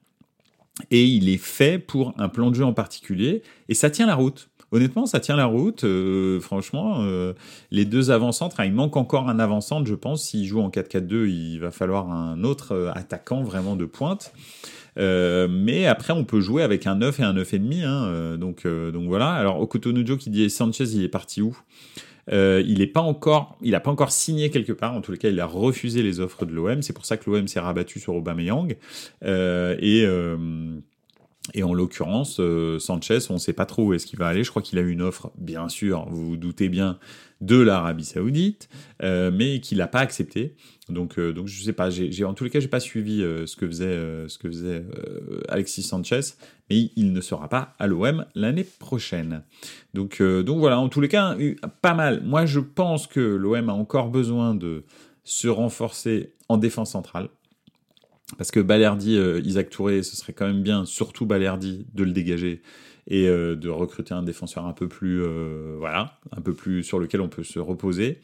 [0.89, 4.15] Et il est fait pour un plan de jeu en particulier, et ça tient la
[4.15, 4.49] route.
[4.73, 5.83] Honnêtement, ça tient la route.
[5.83, 7.33] Euh, franchement, euh,
[7.69, 10.23] les deux avant-centres, il manque encore un avant-centre, je pense.
[10.23, 14.33] S'il joue en 4-4-2, il va falloir un autre euh, attaquant vraiment de pointe.
[14.97, 17.83] mais après, on peut jouer avec un 9 et un 9,5.
[17.83, 19.33] Hein, donc, donc voilà.
[19.33, 21.55] Alors, Okutonujo qui dit Sanchez, il est parti où?
[22.31, 24.93] Il n'est pas encore, il a pas encore signé quelque part.
[24.93, 26.81] En les cas, il a refusé les offres de l'OM.
[26.81, 28.75] C'est pour ça que l'OM s'est rabattu sur Aubameyang.
[29.21, 30.05] et
[31.53, 34.45] et en l'occurrence, euh, Sanchez, on ne sait pas trop où est-ce qu'il va aller.
[34.45, 36.97] Je crois qu'il a eu une offre, bien sûr, vous vous doutez bien,
[37.41, 38.69] de l'Arabie Saoudite,
[39.01, 40.55] euh, mais qu'il n'a pas accepté.
[40.87, 41.89] Donc, euh, donc je sais pas.
[42.23, 43.97] En tous les cas, j'ai pas suivi ce que faisait,
[44.29, 44.85] ce que faisait
[45.49, 46.21] Alexis Sanchez,
[46.69, 49.43] mais il, ne sera pas à l'OM l'année prochaine.
[49.93, 50.79] Donc, donc voilà.
[50.79, 51.35] En tous les cas,
[51.81, 52.21] pas mal.
[52.23, 54.85] Moi, je pense que l'OM a encore besoin de
[55.25, 57.29] se renforcer en défense centrale.
[58.37, 62.11] Parce que Balerdi, euh, Isaac Touré, ce serait quand même bien, surtout Balerdi, de le
[62.11, 62.61] dégager
[63.07, 66.99] et euh, de recruter un défenseur un peu plus, euh, voilà, un peu plus sur
[66.99, 68.21] lequel on peut se reposer.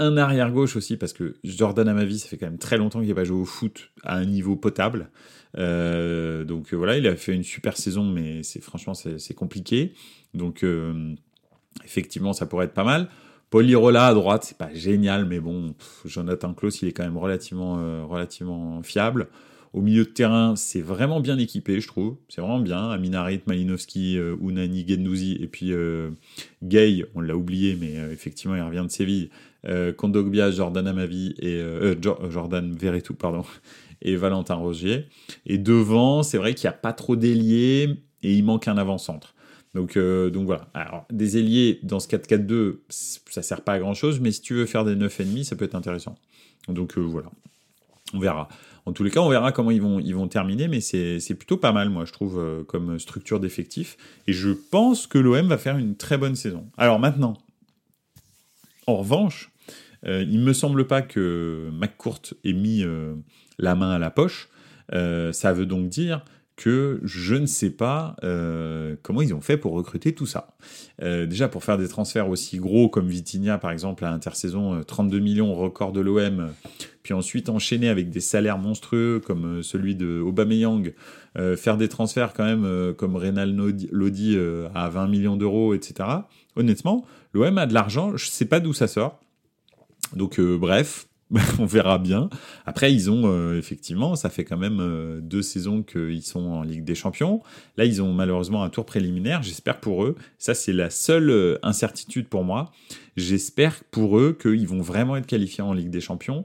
[0.00, 3.08] Un arrière gauche aussi, parce que Jordan Amavi, ça fait quand même très longtemps qu'il
[3.08, 5.10] n'a pas joué au foot à un niveau potable.
[5.54, 9.94] donc voilà, il a fait une super saison, mais c'est franchement c'est compliqué.
[10.34, 10.64] Donc
[11.84, 13.08] effectivement, ça pourrait être pas mal.
[13.50, 17.16] Paul Lirola à droite, c'est pas génial, mais bon, Jonathan Klaus, il est quand même
[17.16, 19.28] relativement, euh, relativement fiable.
[19.72, 22.16] Au milieu de terrain, c'est vraiment bien équipé, je trouve.
[22.28, 22.90] C'est vraiment bien.
[22.90, 26.10] Aminarit, Malinowski, euh, Unani, Gendouzi, et puis euh,
[26.62, 29.30] Gay, on l'a oublié, mais effectivement, il revient de Séville.
[29.96, 31.60] Kondogbia, Jordan Amavi et
[32.00, 33.44] Jordan Verretou, pardon,
[34.02, 35.06] et Valentin Rogier.
[35.44, 39.34] Et devant, c'est vrai qu'il n'y a pas trop d'ailier et il manque un avant-centre.
[39.78, 40.66] Donc, euh, donc voilà.
[40.74, 44.54] Alors, des ailiers dans ce 4-4-2, ça sert pas à grand chose, mais si tu
[44.54, 46.16] veux faire des 9,5, ça peut être intéressant.
[46.66, 47.30] Donc euh, voilà.
[48.12, 48.48] On verra.
[48.86, 51.58] En tous les cas, on verra comment ils vont, ils vont terminer, mais c'est plutôt
[51.58, 53.96] pas mal, moi, je trouve, euh, comme structure d'effectif.
[54.26, 56.68] Et je pense que l'OM va faire une très bonne saison.
[56.76, 57.34] Alors maintenant,
[58.88, 59.52] en revanche,
[60.04, 62.84] il me semble pas que McCourt ait mis
[63.58, 64.48] la main à la poche.
[64.90, 66.24] ça veut donc dire
[66.58, 70.48] que je ne sais pas euh, comment ils ont fait pour recruter tout ça.
[71.02, 75.16] Euh, déjà, pour faire des transferts aussi gros comme Vitinha, par exemple, à intersaison, 32
[75.16, 76.52] euh, millions, record de l'OM,
[77.04, 80.92] puis ensuite enchaîner avec des salaires monstrueux comme celui de Aubameyang,
[81.56, 83.54] faire des transferts quand même comme Reynal
[83.92, 84.36] Lodi
[84.74, 86.08] à 20 millions d'euros, etc.
[86.56, 89.20] Honnêtement, l'OM a de l'argent, je ne sais pas d'où ça sort.
[90.14, 91.07] Donc bref,
[91.58, 92.30] on verra bien.
[92.64, 96.62] Après, ils ont euh, effectivement, ça fait quand même euh, deux saisons qu'ils sont en
[96.62, 97.42] Ligue des Champions.
[97.76, 99.42] Là, ils ont malheureusement un tour préliminaire.
[99.42, 100.16] J'espère pour eux.
[100.38, 102.72] Ça, c'est la seule euh, incertitude pour moi.
[103.16, 106.44] J'espère pour eux qu'ils vont vraiment être qualifiés en Ligue des Champions.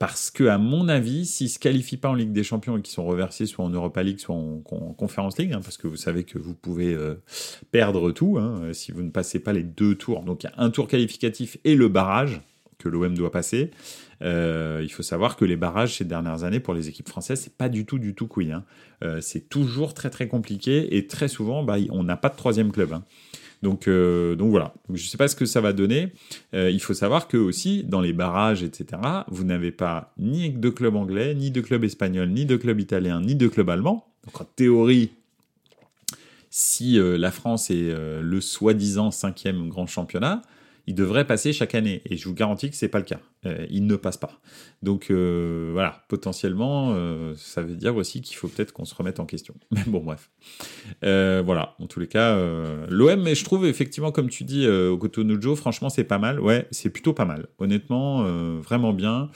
[0.00, 2.94] parce que, à mon avis, s'ils se qualifient pas en Ligue des Champions et qu'ils
[2.94, 4.58] sont reversés soit en Europa League, soit en,
[4.98, 6.96] Conference League, hein, parce que vous savez que vous pouvez
[7.70, 10.24] perdre tout hein, si vous ne passez pas les deux tours.
[10.24, 12.40] Donc, il y a un tour qualificatif et le barrage
[12.82, 13.70] que l'OM doit passer.
[14.22, 17.56] Euh, il faut savoir que les barrages ces dernières années pour les équipes françaises, c'est
[17.56, 18.52] pas du tout du tout couille.
[18.52, 18.64] Hein.
[19.02, 22.72] Euh, c'est toujours très très compliqué et très souvent, bah, on n'a pas de troisième
[22.72, 22.92] club.
[22.92, 23.04] Hein.
[23.62, 24.74] Donc, euh, donc voilà.
[24.88, 26.12] je ne sais pas ce que ça va donner.
[26.52, 30.96] il faut savoir que aussi dans les barrages, etc., vous n'avez pas ni de club
[30.96, 34.06] anglais, ni de club espagnol, ni de club italien, ni de club allemand.
[34.24, 35.10] Donc en théorie,
[36.50, 40.42] si la France est le soi-disant cinquième grand championnat,
[40.86, 42.02] il devrait passer chaque année.
[42.06, 43.20] Et je vous garantis que c'est pas le cas.
[43.44, 44.38] Euh, il ne passe pas.
[44.82, 49.18] Donc euh, voilà, potentiellement, euh, ça veut dire aussi qu'il faut peut-être qu'on se remette
[49.18, 49.54] en question.
[49.72, 50.30] Mais bon, bref.
[51.02, 52.36] voilà, en tous les cas,
[52.88, 56.40] l'OM, mais je trouve effectivement, comme tu dis, au franchement, c'est pas mal.
[56.40, 57.48] Ouais, c'est plutôt pas mal.
[57.58, 58.24] Honnêtement,
[58.60, 59.30] vraiment bien.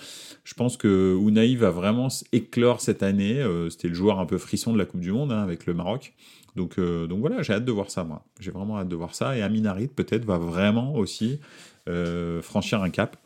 [0.45, 3.45] Je pense que Unai va vraiment éclore cette année.
[3.71, 6.14] C'était le joueur un peu frisson de la Coupe du Monde hein, avec le Maroc.
[6.55, 8.25] Donc, donc voilà, j'ai hâte de voir ça, moi.
[8.40, 9.37] J'ai vraiment hâte de voir ça.
[9.37, 11.40] Et Aminarit, peut-être, va vraiment aussi
[12.42, 13.16] franchir un cap.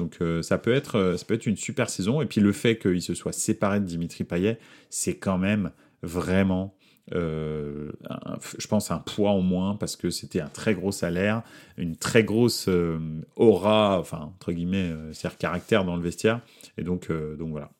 [0.00, 2.20] Donc euh, ça, peut être, ça peut être une super saison.
[2.20, 4.58] Et puis le fait qu'il se soit séparé de Dimitri Payet,
[4.88, 5.70] c'est quand même
[6.02, 6.74] vraiment,
[7.12, 11.42] je pense, un poids en moins parce que c'était un très gros salaire,
[11.76, 12.68] une très grosse
[13.36, 16.40] aura, enfin, entre guillemets, c'est-à-dire caractère dans le vestiaire.
[16.78, 17.70] Et donc, donc voilà.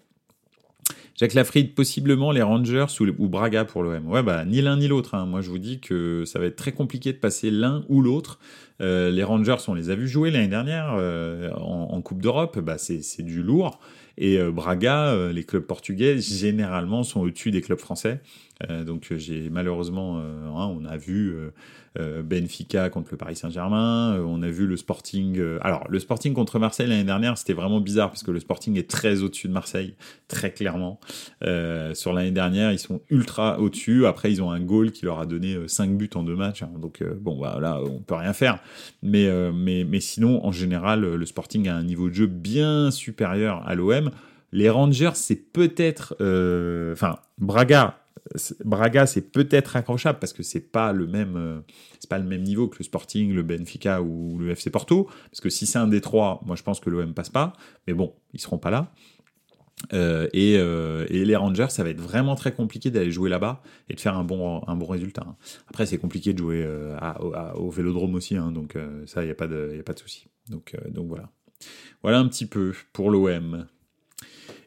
[1.21, 4.09] Jacques Lafried, possiblement les Rangers ou, Braga pour l'OM.
[4.09, 5.15] Ouais, bah, ni l'un ni l'autre.
[5.15, 5.27] Hein.
[5.27, 8.39] Moi, je vous dis que ça va être très compliqué de passer l'un ou l'autre.
[8.81, 12.59] Euh, les Rangers, on les a vus jouer l'année dernière euh, en, Coupe d'Europe.
[12.61, 13.81] Bah, c'est du lourd.
[14.17, 18.23] Et euh, Braga, les clubs portugais, généralement, sont au-dessus des clubs français.
[18.87, 21.37] donc j'ai malheureusement, hein, on a vu
[21.99, 25.41] Benfica contre le Paris Saint-Germain, on a vu le Sporting.
[25.61, 28.89] alors le Sporting contre Marseille l'année dernière, c'était vraiment bizarre parce que le Sporting est
[28.89, 29.95] très au-dessus de Marseille,
[30.29, 31.01] très clairement.
[31.95, 34.07] sur l'année dernière, ils sont ultra au-dessus.
[34.07, 36.63] Après, ils ont un goal qui leur a donné 5 buts en deux matchs.
[36.63, 36.71] Hein.
[36.81, 38.61] donc bon, bah, on peut rien faire.
[39.03, 43.67] Mais mais mais sinon, en général, le Sporting a un niveau de jeu bien supérieur
[43.67, 44.11] à l'OM.
[44.53, 47.99] Les Rangers, c'est peut-être, euh, enfin, Braga,
[48.65, 51.61] Braga, c'est peut-être accrochable parce que c'est pas le même, euh,
[51.99, 55.09] c'est pas le même niveau que le Sporting, le Benfica ou le FC Porto.
[55.31, 57.55] Parce que si c'est un des trois, moi je pense que l'OM passe pas.
[57.87, 58.93] Mais bon, ils seront pas là.
[59.95, 64.01] Euh, et, les Rangers, ça va être vraiment très compliqué d'aller jouer là-bas et de
[64.01, 65.25] faire un bon, un bon résultat.
[65.27, 65.37] Hein.
[65.69, 66.69] Après, c'est compliqué de jouer
[67.55, 69.99] au Vélodrome aussi, hein, donc ça, il n'y a pas de, y a pas de
[69.99, 70.27] souci.
[70.49, 71.31] Donc, donc voilà.
[72.03, 73.67] Voilà un petit peu pour l'OM.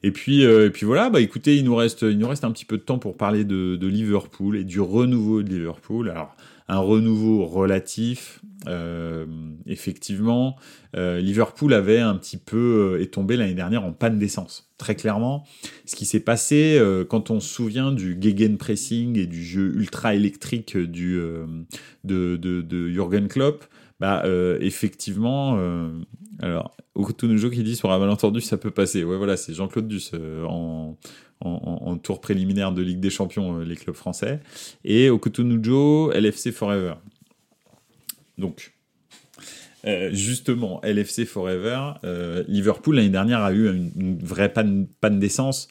[0.04, 2.52] Et puis, euh, et puis voilà, bah écoutez, il nous reste, il nous reste un
[2.52, 6.10] petit peu de temps pour parler de, Liverpool et du renouveau de Liverpool.
[6.10, 6.36] Alors,
[6.68, 9.26] un renouveau relatif, euh,
[9.66, 10.58] effectivement.
[10.96, 15.46] Euh, Liverpool avait un petit peu est tombé l'année dernière en panne d'essence, très clairement.
[15.86, 20.78] Ce qui s'est passé quand on se souvient du gegenpressing et du jeu ultra électrique
[20.78, 21.16] du
[22.04, 23.64] de, de, de Jürgen Klopp,
[24.00, 24.24] bah
[24.60, 25.58] effectivement
[26.40, 29.04] alors, Okutunujo qui dit sur un malentendu, ça peut passer.
[29.04, 30.98] Ouais, voilà, c'est Jean-Claude Duss euh, en,
[31.98, 34.40] tour préliminaire de Ligue des Champions, euh, les clubs français.
[34.84, 36.96] Et Okutunujo, LFC Forever.
[38.38, 38.74] Donc,
[39.86, 41.94] euh, justement, LFC Forever,
[42.48, 44.88] Liverpool l'année dernière a eu une, vraie panne
[45.20, 45.68] d'essence.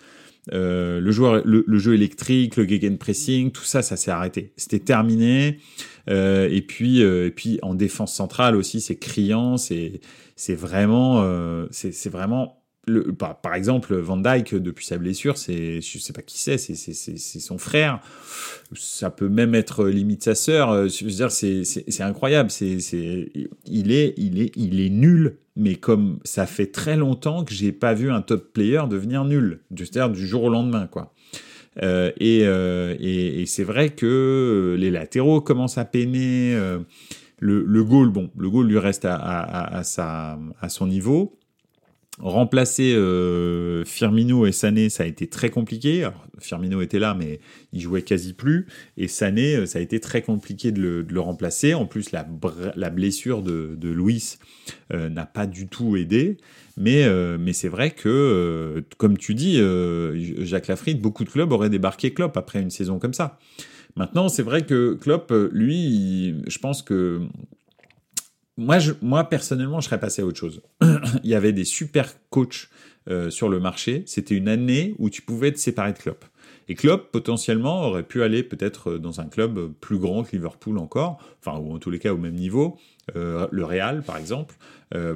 [0.51, 4.53] Le, joueur, le, jeu électrique, le gegenpressing, tout ça, ça s'est arrêté.
[4.57, 5.59] C'était terminé.
[6.09, 10.01] et puis, et puis en défense centrale aussi, c'est criant, c'est
[10.43, 15.81] c'est vraiment, euh, c'est vraiment le, par, par, exemple, Van Dyke, depuis sa blessure, c'est,
[15.81, 18.01] je sais pas qui c'est, c'est son frère.
[18.75, 20.71] Ça peut même être limite sa sœur.
[20.71, 22.51] Euh, je veux dire, c'est incroyable.
[22.51, 22.79] C'est,
[23.67, 25.39] il est, il est, il est nul.
[25.57, 29.61] Mais comme ça fait très longtemps que j'ai pas vu un top player devenir nul,
[29.77, 31.13] c'est-à-dire du jour au lendemain, quoi.
[31.83, 36.55] Euh, et, et, et c'est vrai que les latéraux commencent à peiner.
[37.39, 41.39] Le, le goal, bon, le goal lui reste à, à, à, sa, à son niveau.
[42.19, 46.07] Remplacer euh, Firmino et Sané, ça a été très compliqué.
[46.39, 47.41] Firmino était là, mais
[47.73, 48.67] il jouait quasi plus.
[48.99, 51.73] Et Sané, euh, ça a été très compliqué de le, remplacer.
[51.73, 52.23] En plus, la,
[52.91, 54.39] blessure de, de Luis
[54.93, 56.37] euh, n'a pas du tout aidé.
[56.77, 57.03] Mais,
[57.55, 59.61] c'est vrai que, comme tu dis,
[60.45, 63.39] Jacques Lafritte, beaucoup de clubs auraient débarqué Klopp après une saison comme ça.
[63.97, 67.21] Maintenant, c'est vrai que Klopp, lui, je pense que
[68.63, 70.63] moi, je, moi, personnellement, je serais passé à autre chose.
[71.25, 72.69] Il y avait des super coachs
[73.09, 74.03] euh, sur le marché.
[74.07, 76.25] C'était une année où tu pouvais te séparer de Klopp.
[76.69, 81.19] Et Klopp, potentiellement, aurait pu aller peut-être dans un club plus grand que Liverpool encore,
[81.45, 82.79] enfin, ou en tous les cas au même niveau,
[83.17, 84.55] euh, le Real, par exemple,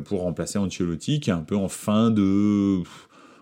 [0.04, 2.82] pour remplacer Ancelotti, qui est un peu en fin de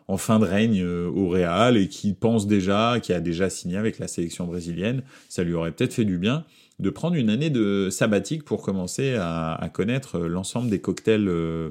[0.09, 3.77] en fin de règne euh, au Real et qui pense déjà, qui a déjà signé
[3.77, 6.45] avec la sélection brésilienne, ça lui aurait peut-être fait du bien
[6.81, 11.71] de prendre une année de sabbatique pour commencer à, connaître l'ensemble des cocktails euh,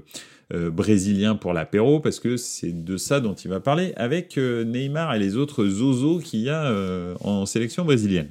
[0.53, 5.13] euh, brésiliens pour l'apéro, parce que c'est de ça dont il va parler avec Neymar
[5.13, 6.73] et les autres zozos qu'il y a
[7.19, 8.29] en sélection brésilienne.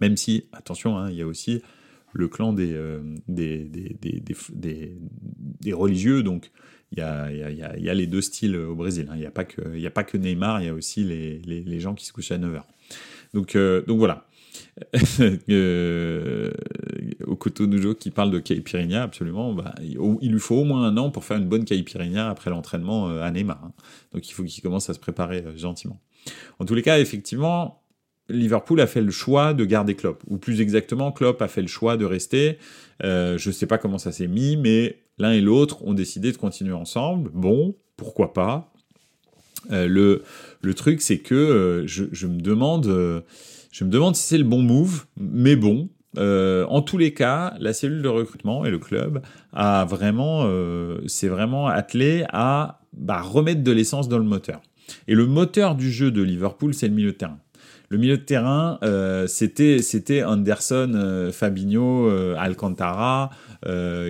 [0.00, 1.62] Même si, attention, hein, il y a aussi
[2.12, 2.76] le clan des,
[3.28, 4.92] des, des,
[5.60, 6.50] des religieux, donc
[6.92, 9.06] il y a, y, a, y a, les deux styles au Brésil.
[9.10, 9.14] Hein.
[9.16, 11.94] Il n'y a, a pas que Neymar, il y a aussi les, les, les, gens
[11.94, 12.62] qui se couchent à 9h.
[13.34, 14.26] Donc, euh, donc voilà.
[15.50, 16.50] euh,
[17.60, 19.52] Nujo qui parle de caipirinha, absolument.
[19.52, 23.08] Bah, il, lui faut au moins un an pour faire une bonne caipirinha après l'entraînement
[23.08, 23.60] euh, à Neymar.
[23.64, 23.72] Hein.
[24.12, 26.00] Donc il faut qu'il commence à se préparer euh, gentiment.
[26.58, 27.82] En tous les cas, effectivement,
[28.28, 30.22] Liverpool a fait le choix de garder Klopp.
[30.26, 32.58] Ou plus exactement, Klopp a fait le choix de rester.
[33.02, 36.32] Euh, je ne sais pas comment ça s'est mis, mais l'un et l'autre ont décidé
[36.32, 37.30] de continuer ensemble.
[37.32, 38.72] Bon, pourquoi pas
[39.70, 40.22] le,
[40.76, 43.22] truc, c'est que je, me demande,
[43.78, 45.88] je me demande si c'est le bon move, mais bon.
[46.16, 50.50] en tous les cas, la cellule de recrutement et le club a vraiment,
[51.06, 54.60] c'est vraiment attelé à bah, remettre de l'essence dans le moteur.
[55.06, 57.38] Et le moteur du jeu de Liverpool, c'est le milieu de terrain.
[57.90, 63.30] Le milieu de terrain, euh, c'était c'était Anderson, euh, Fabinho, euh, Alcantara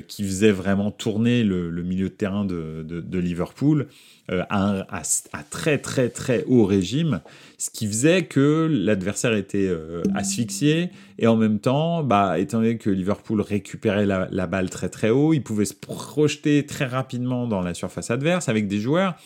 [0.07, 3.89] qui faisait vraiment tourner le, milieu de terrain de, Liverpool.
[4.29, 7.21] À, à, très très très haut régime,
[7.57, 9.71] ce qui faisait que l'adversaire était
[10.15, 15.11] asphyxié et en même temps, bah, étant donné que Liverpool récupérait la, balle très très
[15.11, 19.17] haut, il pouvait se projeter très rapidement dans la surface adverse avec des joueurs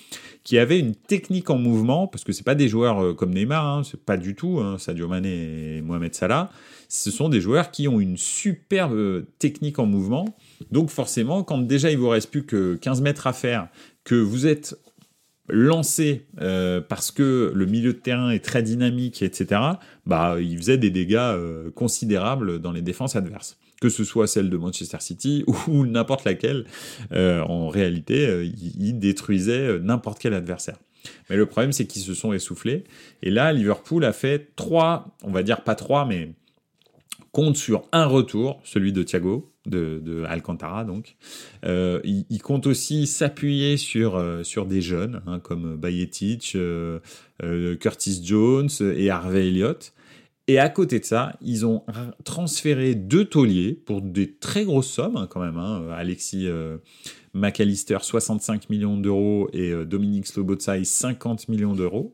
[0.42, 3.82] qui avaient une technique en mouvement, parce que c'est pas des joueurs comme Neymar, hein,
[3.84, 6.50] c'est pas du tout hein, Sadio Mané et Mohamed Salah,
[6.88, 10.34] ce sont des joueurs qui ont une superbe technique en mouvement.
[10.70, 13.68] Donc forcément, quand déjà il vous reste plus que 15 mètres à faire,
[14.04, 14.76] que vous êtes
[15.52, 19.60] lancé euh, parce que le milieu de terrain est très dynamique, etc.,
[20.06, 23.58] bah, il faisait des dégâts euh, considérables dans les défenses adverses.
[23.80, 26.64] Que ce soit celle de Manchester City ou n'importe laquelle,
[27.12, 30.78] euh, en réalité, il détruisait n'importe quel adversaire.
[31.28, 32.84] Mais le problème, c'est qu'ils se sont essoufflés.
[33.22, 36.32] Et là, Liverpool a fait trois, on va dire pas trois, mais
[37.30, 41.16] compte sur un retour, celui de Thiago, de, Alcantara donc.
[41.64, 47.00] Euh, il, compte aussi s'appuyer sur, euh, des jeunes hein, comme Bayetic, euh,
[47.80, 49.92] Curtis Jones et Harvey Elliott.
[50.48, 51.84] Et à côté de ça, ils ont
[52.24, 55.56] transféré deux tauliers pour des très grosses sommes hein, quand même.
[55.56, 55.88] Hein.
[55.92, 56.48] Alexis
[57.32, 62.12] McAllister 65 millions d'euros et Dominique Slobotsai 50 millions d'euros.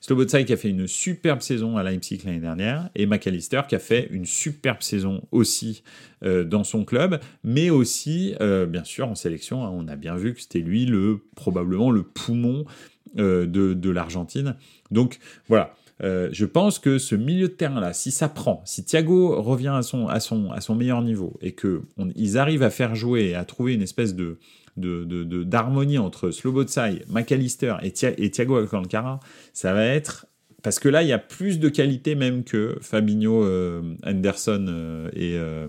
[0.00, 3.78] Slobotsai qui a fait une superbe saison à Leipzig l'année dernière et McAllister qui a
[3.78, 5.82] fait une superbe saison aussi
[6.24, 9.64] euh, dans son club, mais aussi euh, bien sûr en sélection.
[9.64, 12.64] Hein, on a bien vu que c'était lui le probablement le poumon
[13.18, 14.56] euh, de, de l'Argentine.
[14.90, 15.74] Donc voilà.
[16.00, 19.82] je pense que ce milieu de terrain là, si ça prend, si Thiago revient à
[19.82, 21.82] son, à son, à son meilleur niveau et que
[22.14, 24.38] ils arrivent à faire jouer, à trouver une espèce de,
[24.78, 29.20] d'harmonie de, entre Slobotsai, McAllister et, et Thiago Alcantara,
[29.52, 30.26] ça va être
[30.62, 35.08] parce que là il y a plus de qualité même que Fabinho, euh, Anderson euh,
[35.12, 35.68] et, euh,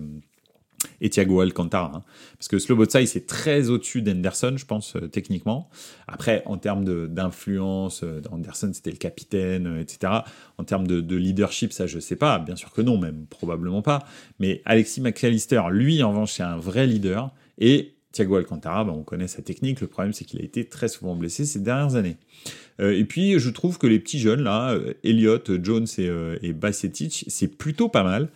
[1.02, 1.92] et Thiago Alcantara.
[1.96, 2.04] Hein.
[2.38, 5.70] Parce que Slobotsai, c'est très au-dessus d'Henderson, je pense, techniquement.
[6.08, 10.14] Après, en termes d'influence, Anderson, c'était le capitaine, etc.
[10.58, 12.40] En termes de, leadership, ça, je sais pas.
[12.40, 14.06] Bien sûr que non, même probablement pas.
[14.40, 17.32] Mais Alexis McAllister, lui, en revanche, c'est un vrai leader.
[17.58, 19.82] Et Thiago Alcantara, bah, on connaît sa technique.
[19.82, 22.18] Le problème, c'est qu'il a été très souvent blessé ces dernières années.
[22.80, 26.38] Euh, et puis, je trouve que les petits jeunes, là, euh, Elliott, Jones et, euh,
[26.42, 26.54] et
[27.30, 28.30] c'est plutôt pas mal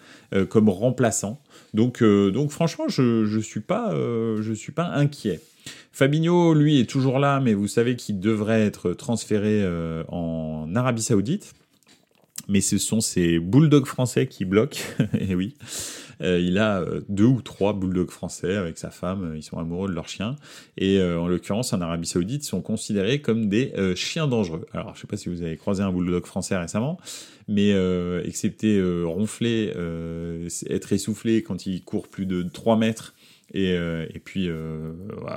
[0.49, 1.39] comme remplaçant.
[1.75, 2.03] Donc,
[2.49, 3.93] franchement, je ne suis, pas,
[4.55, 5.41] suis pas inquiet.
[5.91, 9.63] Fabinho, lui, est toujours là, mais vous savez qu'il devrait être transféré
[10.07, 11.53] en Arabie Saoudite.
[12.47, 14.79] Mais ce sont ces bulldogs français qui bloquent.
[15.19, 15.55] et oui.
[16.21, 19.57] Euh, il a euh, deux ou trois bulldogs français avec sa femme, euh, ils sont
[19.57, 20.35] amoureux de leur chien.
[20.77, 24.65] Et en l'occurrence, en Arabie Saoudite, ils sont considérés comme des chiens dangereux.
[24.73, 26.99] Alors, je ne sais pas si vous avez croisé un bulldog français récemment,
[27.47, 27.71] mais
[28.25, 29.73] excepté ronfler,
[30.69, 33.13] être essoufflé quand il court plus de 3 mètres,
[33.53, 34.49] et, et, puis,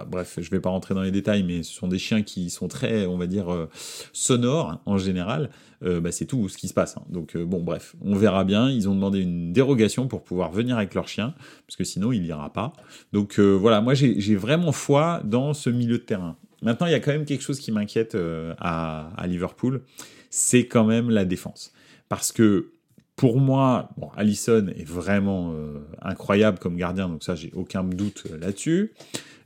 [0.08, 2.68] bref, je vais pas rentrer dans les détails, mais ce sont des chiens qui sont
[2.68, 3.68] très, on va dire,
[4.12, 5.50] sonores en général.
[5.82, 6.96] Euh, bah, c'est tout ce qui se passe.
[6.96, 7.02] Hein.
[7.08, 8.70] Donc euh, bon, bref, on verra bien.
[8.70, 11.34] Ils ont demandé une dérogation pour pouvoir venir avec leur chien,
[11.66, 12.72] parce que sinon il ira pas.
[13.12, 16.36] Donc euh, voilà, moi j'ai vraiment foi dans ce milieu de terrain.
[16.62, 18.16] Maintenant, il y a quand même quelque chose qui m'inquiète
[18.58, 19.82] à, Liverpool,
[20.30, 21.72] c'est quand même la défense.
[22.08, 22.70] Parce que
[23.14, 25.54] pour moi, bon, Allison est vraiment
[26.00, 28.94] incroyable comme gardien, donc ça, j'ai aucun doute là-dessus.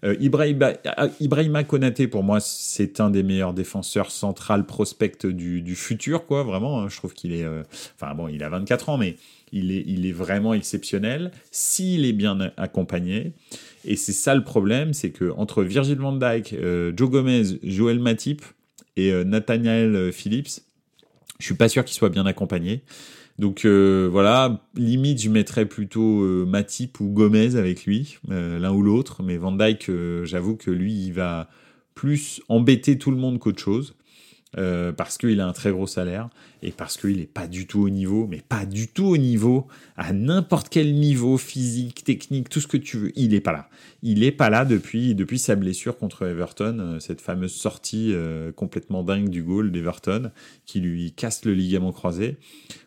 [0.05, 0.72] Euh, Ibrahima,
[1.20, 6.42] Ibrahima Konaté, pour moi, c'est un des meilleurs défenseurs central prospect du, du futur, quoi,
[6.42, 6.80] vraiment.
[6.80, 6.88] Hein.
[6.88, 7.44] je trouve qu'il est.
[7.44, 7.62] Euh,
[8.01, 9.16] enfin, bon, il a 24 ans, mais
[9.53, 13.32] il est, il est vraiment exceptionnel s'il est bien accompagné.
[13.84, 17.98] Et c'est ça le problème, c'est que entre Virgil van Dijk, euh, Joe Gomez, Joel
[17.98, 18.42] Matip
[18.96, 20.61] et Nathaniel Phillips,
[21.38, 22.82] je suis pas sûr qu'il soit bien accompagné.
[23.41, 28.70] Donc euh, voilà, limite je mettrais plutôt euh, Matip ou Gomez avec lui, euh, l'un
[28.70, 29.91] ou l'autre, mais Van Dyke,
[30.24, 31.49] j'avoue que lui, il va
[31.95, 33.95] plus embêter tout le monde qu'autre chose.
[34.53, 36.28] Parce qu'il a un très gros salaire
[36.62, 39.66] et parce qu'il n'est pas du tout au niveau, mais pas du tout au niveau,
[39.96, 43.68] à n'importe quel niveau physique, technique, tout ce que tu veux, il n'est pas là.
[44.02, 48.52] Il n'est pas là depuis, depuis sa blessure contre Everton, euh, cette fameuse sortie euh,
[48.52, 50.30] complètement dingue du goal d'Everton
[50.66, 52.36] qui lui casse le ligament croisé.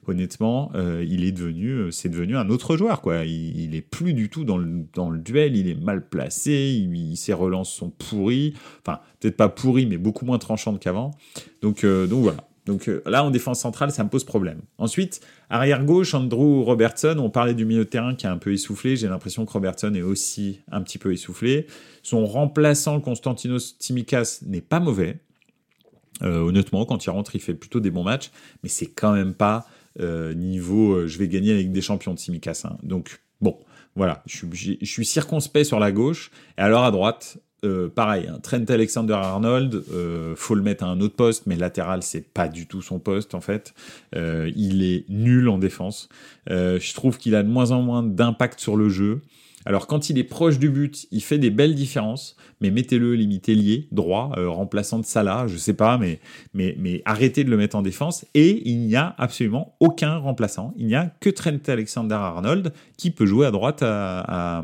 [0.05, 3.24] Honnêtement, il est devenu, c'est devenu un autre joueur, quoi.
[3.24, 6.86] Il, n'est est plus du tout dans le, dans le duel, il est mal placé,
[7.15, 8.53] ses relances sont pourries,
[8.86, 11.11] enfin peut-être pas pourries, mais beaucoup moins tranchantes qu'avant.
[11.61, 12.47] Donc, euh, donc voilà.
[12.66, 14.61] Donc euh, là, en défense centrale, ça me pose problème.
[14.78, 18.53] Ensuite, arrière gauche, Andrew Robertson, on parlait du milieu de terrain qui est un peu
[18.53, 18.95] essoufflé.
[18.95, 21.68] J'ai l'impression que Robertson est aussi un petit peu essoufflé.
[22.03, 25.18] Son remplaçant, Konstantinos Timikas, n'est pas mauvais.
[26.22, 29.34] Euh, honnêtement, quand il rentre, il fait plutôt des bons matchs, mais c'est quand même
[29.34, 29.66] pas
[29.99, 32.64] niveau je vais gagner avec des champions de Timikas.
[32.66, 32.78] Hein.
[32.82, 33.59] Donc bon,
[33.95, 34.47] voilà, je
[34.82, 36.32] suis circonspect sur la gauche.
[36.57, 40.99] Et alors à droite, euh, pareil, hein, Trent Alexander-Arnold, euh, faut le mettre à un
[40.99, 43.74] autre poste, mais latéral, c'est pas du tout son poste en fait.
[44.16, 46.09] Euh, il est nul en défense.
[46.47, 49.22] je trouve qu'il a de moins en moins d'impact sur le jeu.
[49.66, 53.47] Alors quand il est proche du but, il fait des belles différences, mais mettez-le limite
[53.47, 56.20] lié, droit, euh, remplaçant de Salah, je sais pas, mais,
[56.53, 58.26] mais, mais arrêtez de le mettre en défense.
[58.34, 60.74] Et il n'y a absolument aucun remplaçant.
[60.78, 64.64] Il n'y a que Trent Alexander-Arnold qui peut jouer à droite à,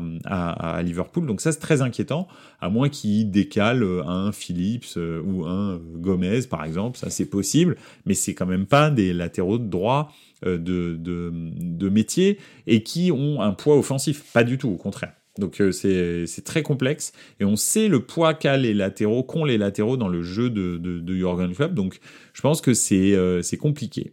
[0.82, 1.26] Liverpool.
[1.26, 2.28] Donc ça c'est très inquiétant,
[2.60, 7.76] à moins qu'il décale un Phillips euh, ou un Gomez par exemple, ça c'est possible,
[8.06, 10.12] mais c'est quand même pas des latéraux de droit
[10.46, 14.24] euh, de, de, métiers et qui ont un poids offensif.
[14.32, 15.12] Pas du tout, au contraire.
[15.38, 19.96] Donc euh, c'est très complexe et on sait le poids les latéraux, qu'ont les latéraux
[19.96, 21.74] dans le jeu de, de, de Jurgen Klopp.
[21.74, 21.98] Donc
[22.32, 24.12] je pense que c'est euh, compliqué.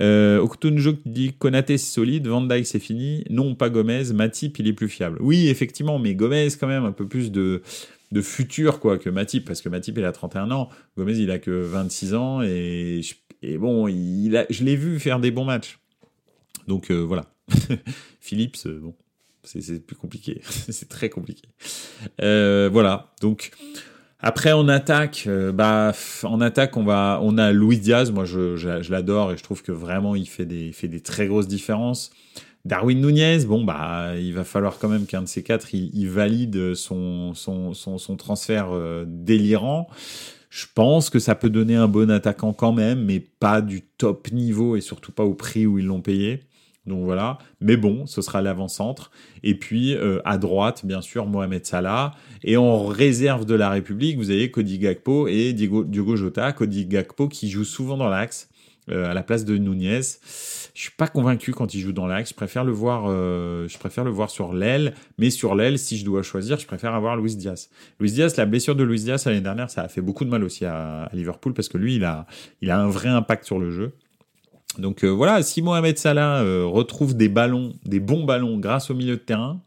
[0.00, 3.24] Euh, Okutunjo dit Konaté c'est solide, Van Dijk c'est fini.
[3.30, 4.12] Non, pas Gomez.
[4.12, 5.18] Matip il est plus fiable.
[5.20, 7.62] Oui, effectivement, mais Gomez quand même un peu plus de
[8.12, 10.68] de futur quoi que Matip parce que Matip il a 31 ans,
[10.98, 15.00] Gomez il a que 26 ans et je et bon, il a, je l'ai vu
[15.00, 15.78] faire des bons matchs.
[16.68, 17.26] Donc euh, voilà.
[18.20, 18.94] Philips, euh, bon,
[19.42, 20.40] c'est plus compliqué.
[20.44, 21.48] c'est très compliqué.
[22.20, 23.12] Euh, voilà.
[23.20, 23.50] Donc
[24.20, 28.12] après en attaque, bah en attaque on va, on a Luis Diaz.
[28.12, 31.26] Moi je, je, l'adore et je trouve que vraiment il fait des, fait des très
[31.26, 32.12] grosses différences.
[32.64, 36.74] Darwin Nunez, bon bah il va falloir quand même qu'un de ces quatre il, valide
[36.76, 38.70] son, son, son, son transfert
[39.04, 39.88] délirant.
[40.52, 44.30] Je pense que ça peut donner un bon attaquant quand même, mais pas du top
[44.32, 46.40] niveau et surtout pas au prix où ils l'ont payé.
[46.84, 49.10] Donc voilà, mais bon, ce sera l'avant-centre.
[49.42, 52.10] Et puis euh, à droite, bien sûr, Mohamed Salah.
[52.44, 56.52] Et en réserve de la République, vous avez Cody Gakpo et Diego, Diogo Jota.
[56.52, 58.50] Cody Gakpo qui joue souvent dans l'axe
[58.90, 60.00] euh, à la place de Nunez.
[60.74, 62.30] Je suis pas convaincu quand il joue dans l'axe.
[62.30, 64.94] Je préfère le voir, euh, je préfère le voir sur l'aile.
[65.18, 67.70] Mais sur l'aile, si je dois choisir, je préfère avoir Luis Diaz.
[68.00, 70.42] Luis Diaz, la blessure de Luis Diaz l'année dernière, ça a fait beaucoup de mal
[70.42, 72.26] aussi à, Liverpool parce que lui, il a,
[72.60, 73.92] il a un vrai impact sur le jeu.
[74.78, 79.14] Donc euh, voilà, si Mohamed Salah retrouve des ballons, des bons ballons grâce au milieu
[79.14, 79.60] de terrain,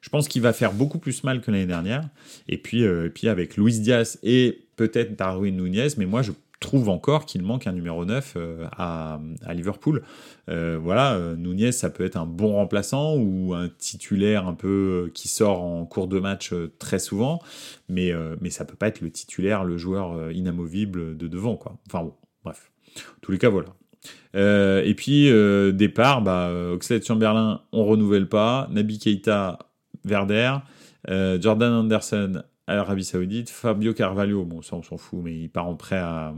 [0.00, 2.08] je pense qu'il va faire beaucoup plus mal que l'année dernière.
[2.48, 6.32] Et puis, et puis avec Luis Diaz et peut-être Darwin Nunez, mais moi je
[6.62, 9.20] trouve encore qu'il manque un numéro 9 euh, à,
[9.52, 10.02] Liverpool.
[10.48, 15.10] Euh, voilà, euh, Nunez, ça peut être un bon remplaçant ou un titulaire un peu
[15.12, 17.40] qui sort en cours de match très souvent,
[17.88, 21.56] mais, mais ça peut pas être le titulaire, le joueur inamovible de devant.
[21.56, 21.76] Quoi.
[21.88, 22.70] Enfin bon, bref.
[22.96, 23.70] En tous les cas, voilà.
[24.84, 25.30] et puis,
[25.72, 28.68] départ, bah, Oxlade Chamberlain, on renouvelle pas.
[28.70, 29.58] Nabi Keita,
[30.04, 30.56] Verder.
[31.08, 33.50] Jordan Anderson, Arabie Saoudite.
[33.50, 36.34] Fabio Carvalho, bon, ça on s'en fout, mais il part en prêt à,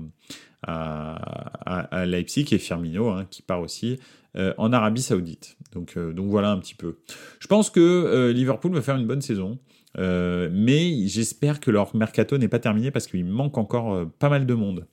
[0.67, 3.99] à, Leipzig et Firmino hein, qui part aussi
[4.37, 5.57] euh, en Arabie Saoudite.
[5.73, 6.99] Donc, euh, donc voilà un petit peu.
[7.39, 9.59] Je pense que euh, Liverpool va faire une bonne saison.
[9.97, 14.55] mais j'espère que leur mercato n'est pas terminé parce qu'il manque encore pas mal de
[14.55, 14.87] monde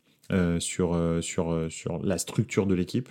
[0.60, 3.10] sur, sur, sur la structure de l'équipe.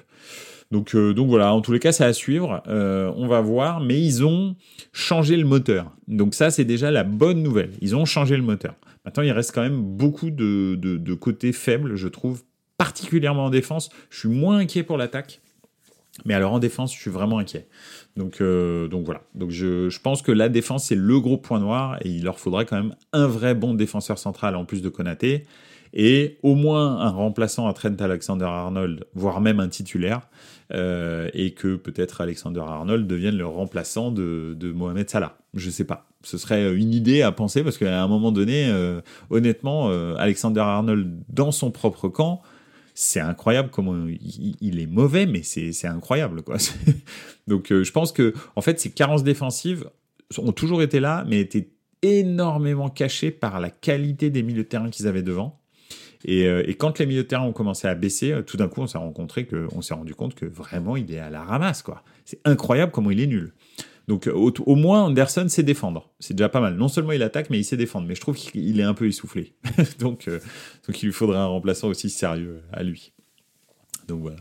[0.70, 2.62] Donc, euh, donc voilà, en tous les cas, c'est à suivre.
[2.68, 4.54] Euh, on va voir, mais ils ont
[4.92, 5.92] changé le moteur.
[6.06, 7.72] Donc ça, c'est déjà la bonne nouvelle.
[7.80, 8.74] Ils ont changé le moteur.
[9.04, 12.42] Maintenant, il reste quand même beaucoup de, de, côtés faibles, je trouve,
[12.78, 13.90] particulièrement en défense.
[14.10, 15.40] Je suis moins inquiet pour l'attaque.
[16.24, 17.66] Mais alors en défense, je suis vraiment inquiet.
[18.16, 19.22] Donc, euh, donc voilà.
[19.34, 22.38] Donc je, je, pense que la défense, c'est le gros point noir et il leur
[22.38, 25.46] faudrait quand même un vrai bon défenseur central en plus de Konaté
[25.92, 30.28] et au moins un remplaçant à Trent Alexander-Arnold, voire même un titulaire,
[30.72, 35.36] euh, et que peut-être Alexander-Arnold devienne le remplaçant de, Mohamed Salah.
[35.54, 36.06] Je sais pas.
[36.22, 41.24] Ce serait une idée à penser parce qu'à un moment donné, euh, honnêtement, euh, Alexander-Arnold
[41.28, 42.40] dans son propre camp,
[42.94, 46.56] c'est incroyable comment il, est mauvais, mais c'est incroyable quoi.
[47.48, 49.88] Donc je pense que en fait ces carences défensives
[50.36, 51.70] ont toujours été là, mais étaient
[52.02, 55.59] énormément cachées par la qualité des milieux de terrain qu'ils avaient devant.
[56.28, 58.82] Euh, et, quand les milieux de terrain ont commencé à baisser, euh, tout d'un coup,
[58.82, 61.82] on s'est rendu compte que vraiment, il est à la ramasse.
[62.24, 63.52] C'est incroyable comment il est nul.
[64.08, 66.10] Donc, euh, au, moins, Anderson sait défendre.
[66.18, 66.74] C'est déjà pas mal.
[66.74, 68.06] Non seulement il attaque, mais il sait défendre.
[68.06, 69.54] Mais je trouve qu'il est un peu essoufflé.
[69.98, 73.12] donc, il lui faudrait un remplaçant aussi sérieux à lui.
[74.08, 74.38] Donc voilà.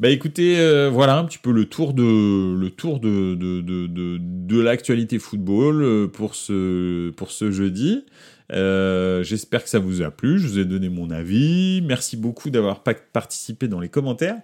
[0.00, 0.54] Bah écoutez,
[0.92, 6.08] voilà un petit peu le tour de le tour de, de, de, de l'actualité football
[6.12, 8.04] pour ce pour ce jeudi.
[8.52, 10.38] Euh, j'espère que ça vous a plu.
[10.38, 11.82] Je vous ai donné mon avis.
[11.82, 14.36] Merci beaucoup d'avoir participé dans les commentaires.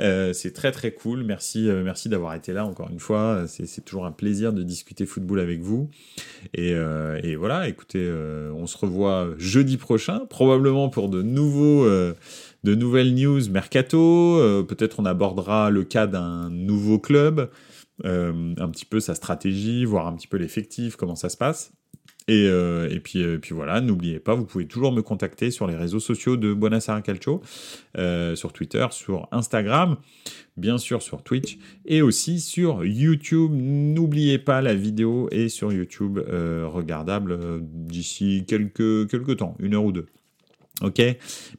[0.00, 1.24] Euh, c'est très très cool.
[1.24, 3.44] Merci, euh, merci d'avoir été là encore une fois.
[3.46, 5.90] C'est toujours un plaisir de discuter football avec vous.
[6.54, 8.10] Et, et voilà, écoutez,
[8.54, 14.64] on se revoit jeudi prochain, probablement pour de nouveaux de nouvelles news mercato.
[14.68, 17.50] Peut-être on abordera le cas d'un nouveau club,
[18.04, 21.72] un petit peu sa stratégie, voir un petit peu l'effectif, comment ça se passe.
[22.28, 26.00] Et, euh, euh, puis voilà, n'oubliez pas, vous pouvez toujours me contacter sur les réseaux
[26.00, 27.42] sociaux de Buonasera Calcio,
[27.98, 29.96] euh, sur Twitter, sur Instagram,
[30.56, 33.50] bien sûr sur Twitch et aussi sur YouTube.
[33.52, 40.06] N'oubliez pas, la vidéo est sur YouTube regardable d'ici quelques temps, une heure ou deux.
[40.82, 41.02] Ok,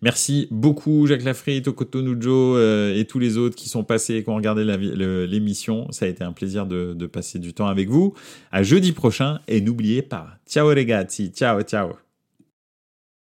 [0.01, 4.23] merci beaucoup Jacques Lafritte, Tokoto Nujo euh, et tous les autres qui sont passés et
[4.23, 5.91] qui ont regardé l'émission.
[5.91, 8.15] Ça a été un plaisir de, de passer du temps avec vous.
[8.51, 12.10] À jeudi prochain et n'oubliez pas, ciao ragazzi, ciao ciao.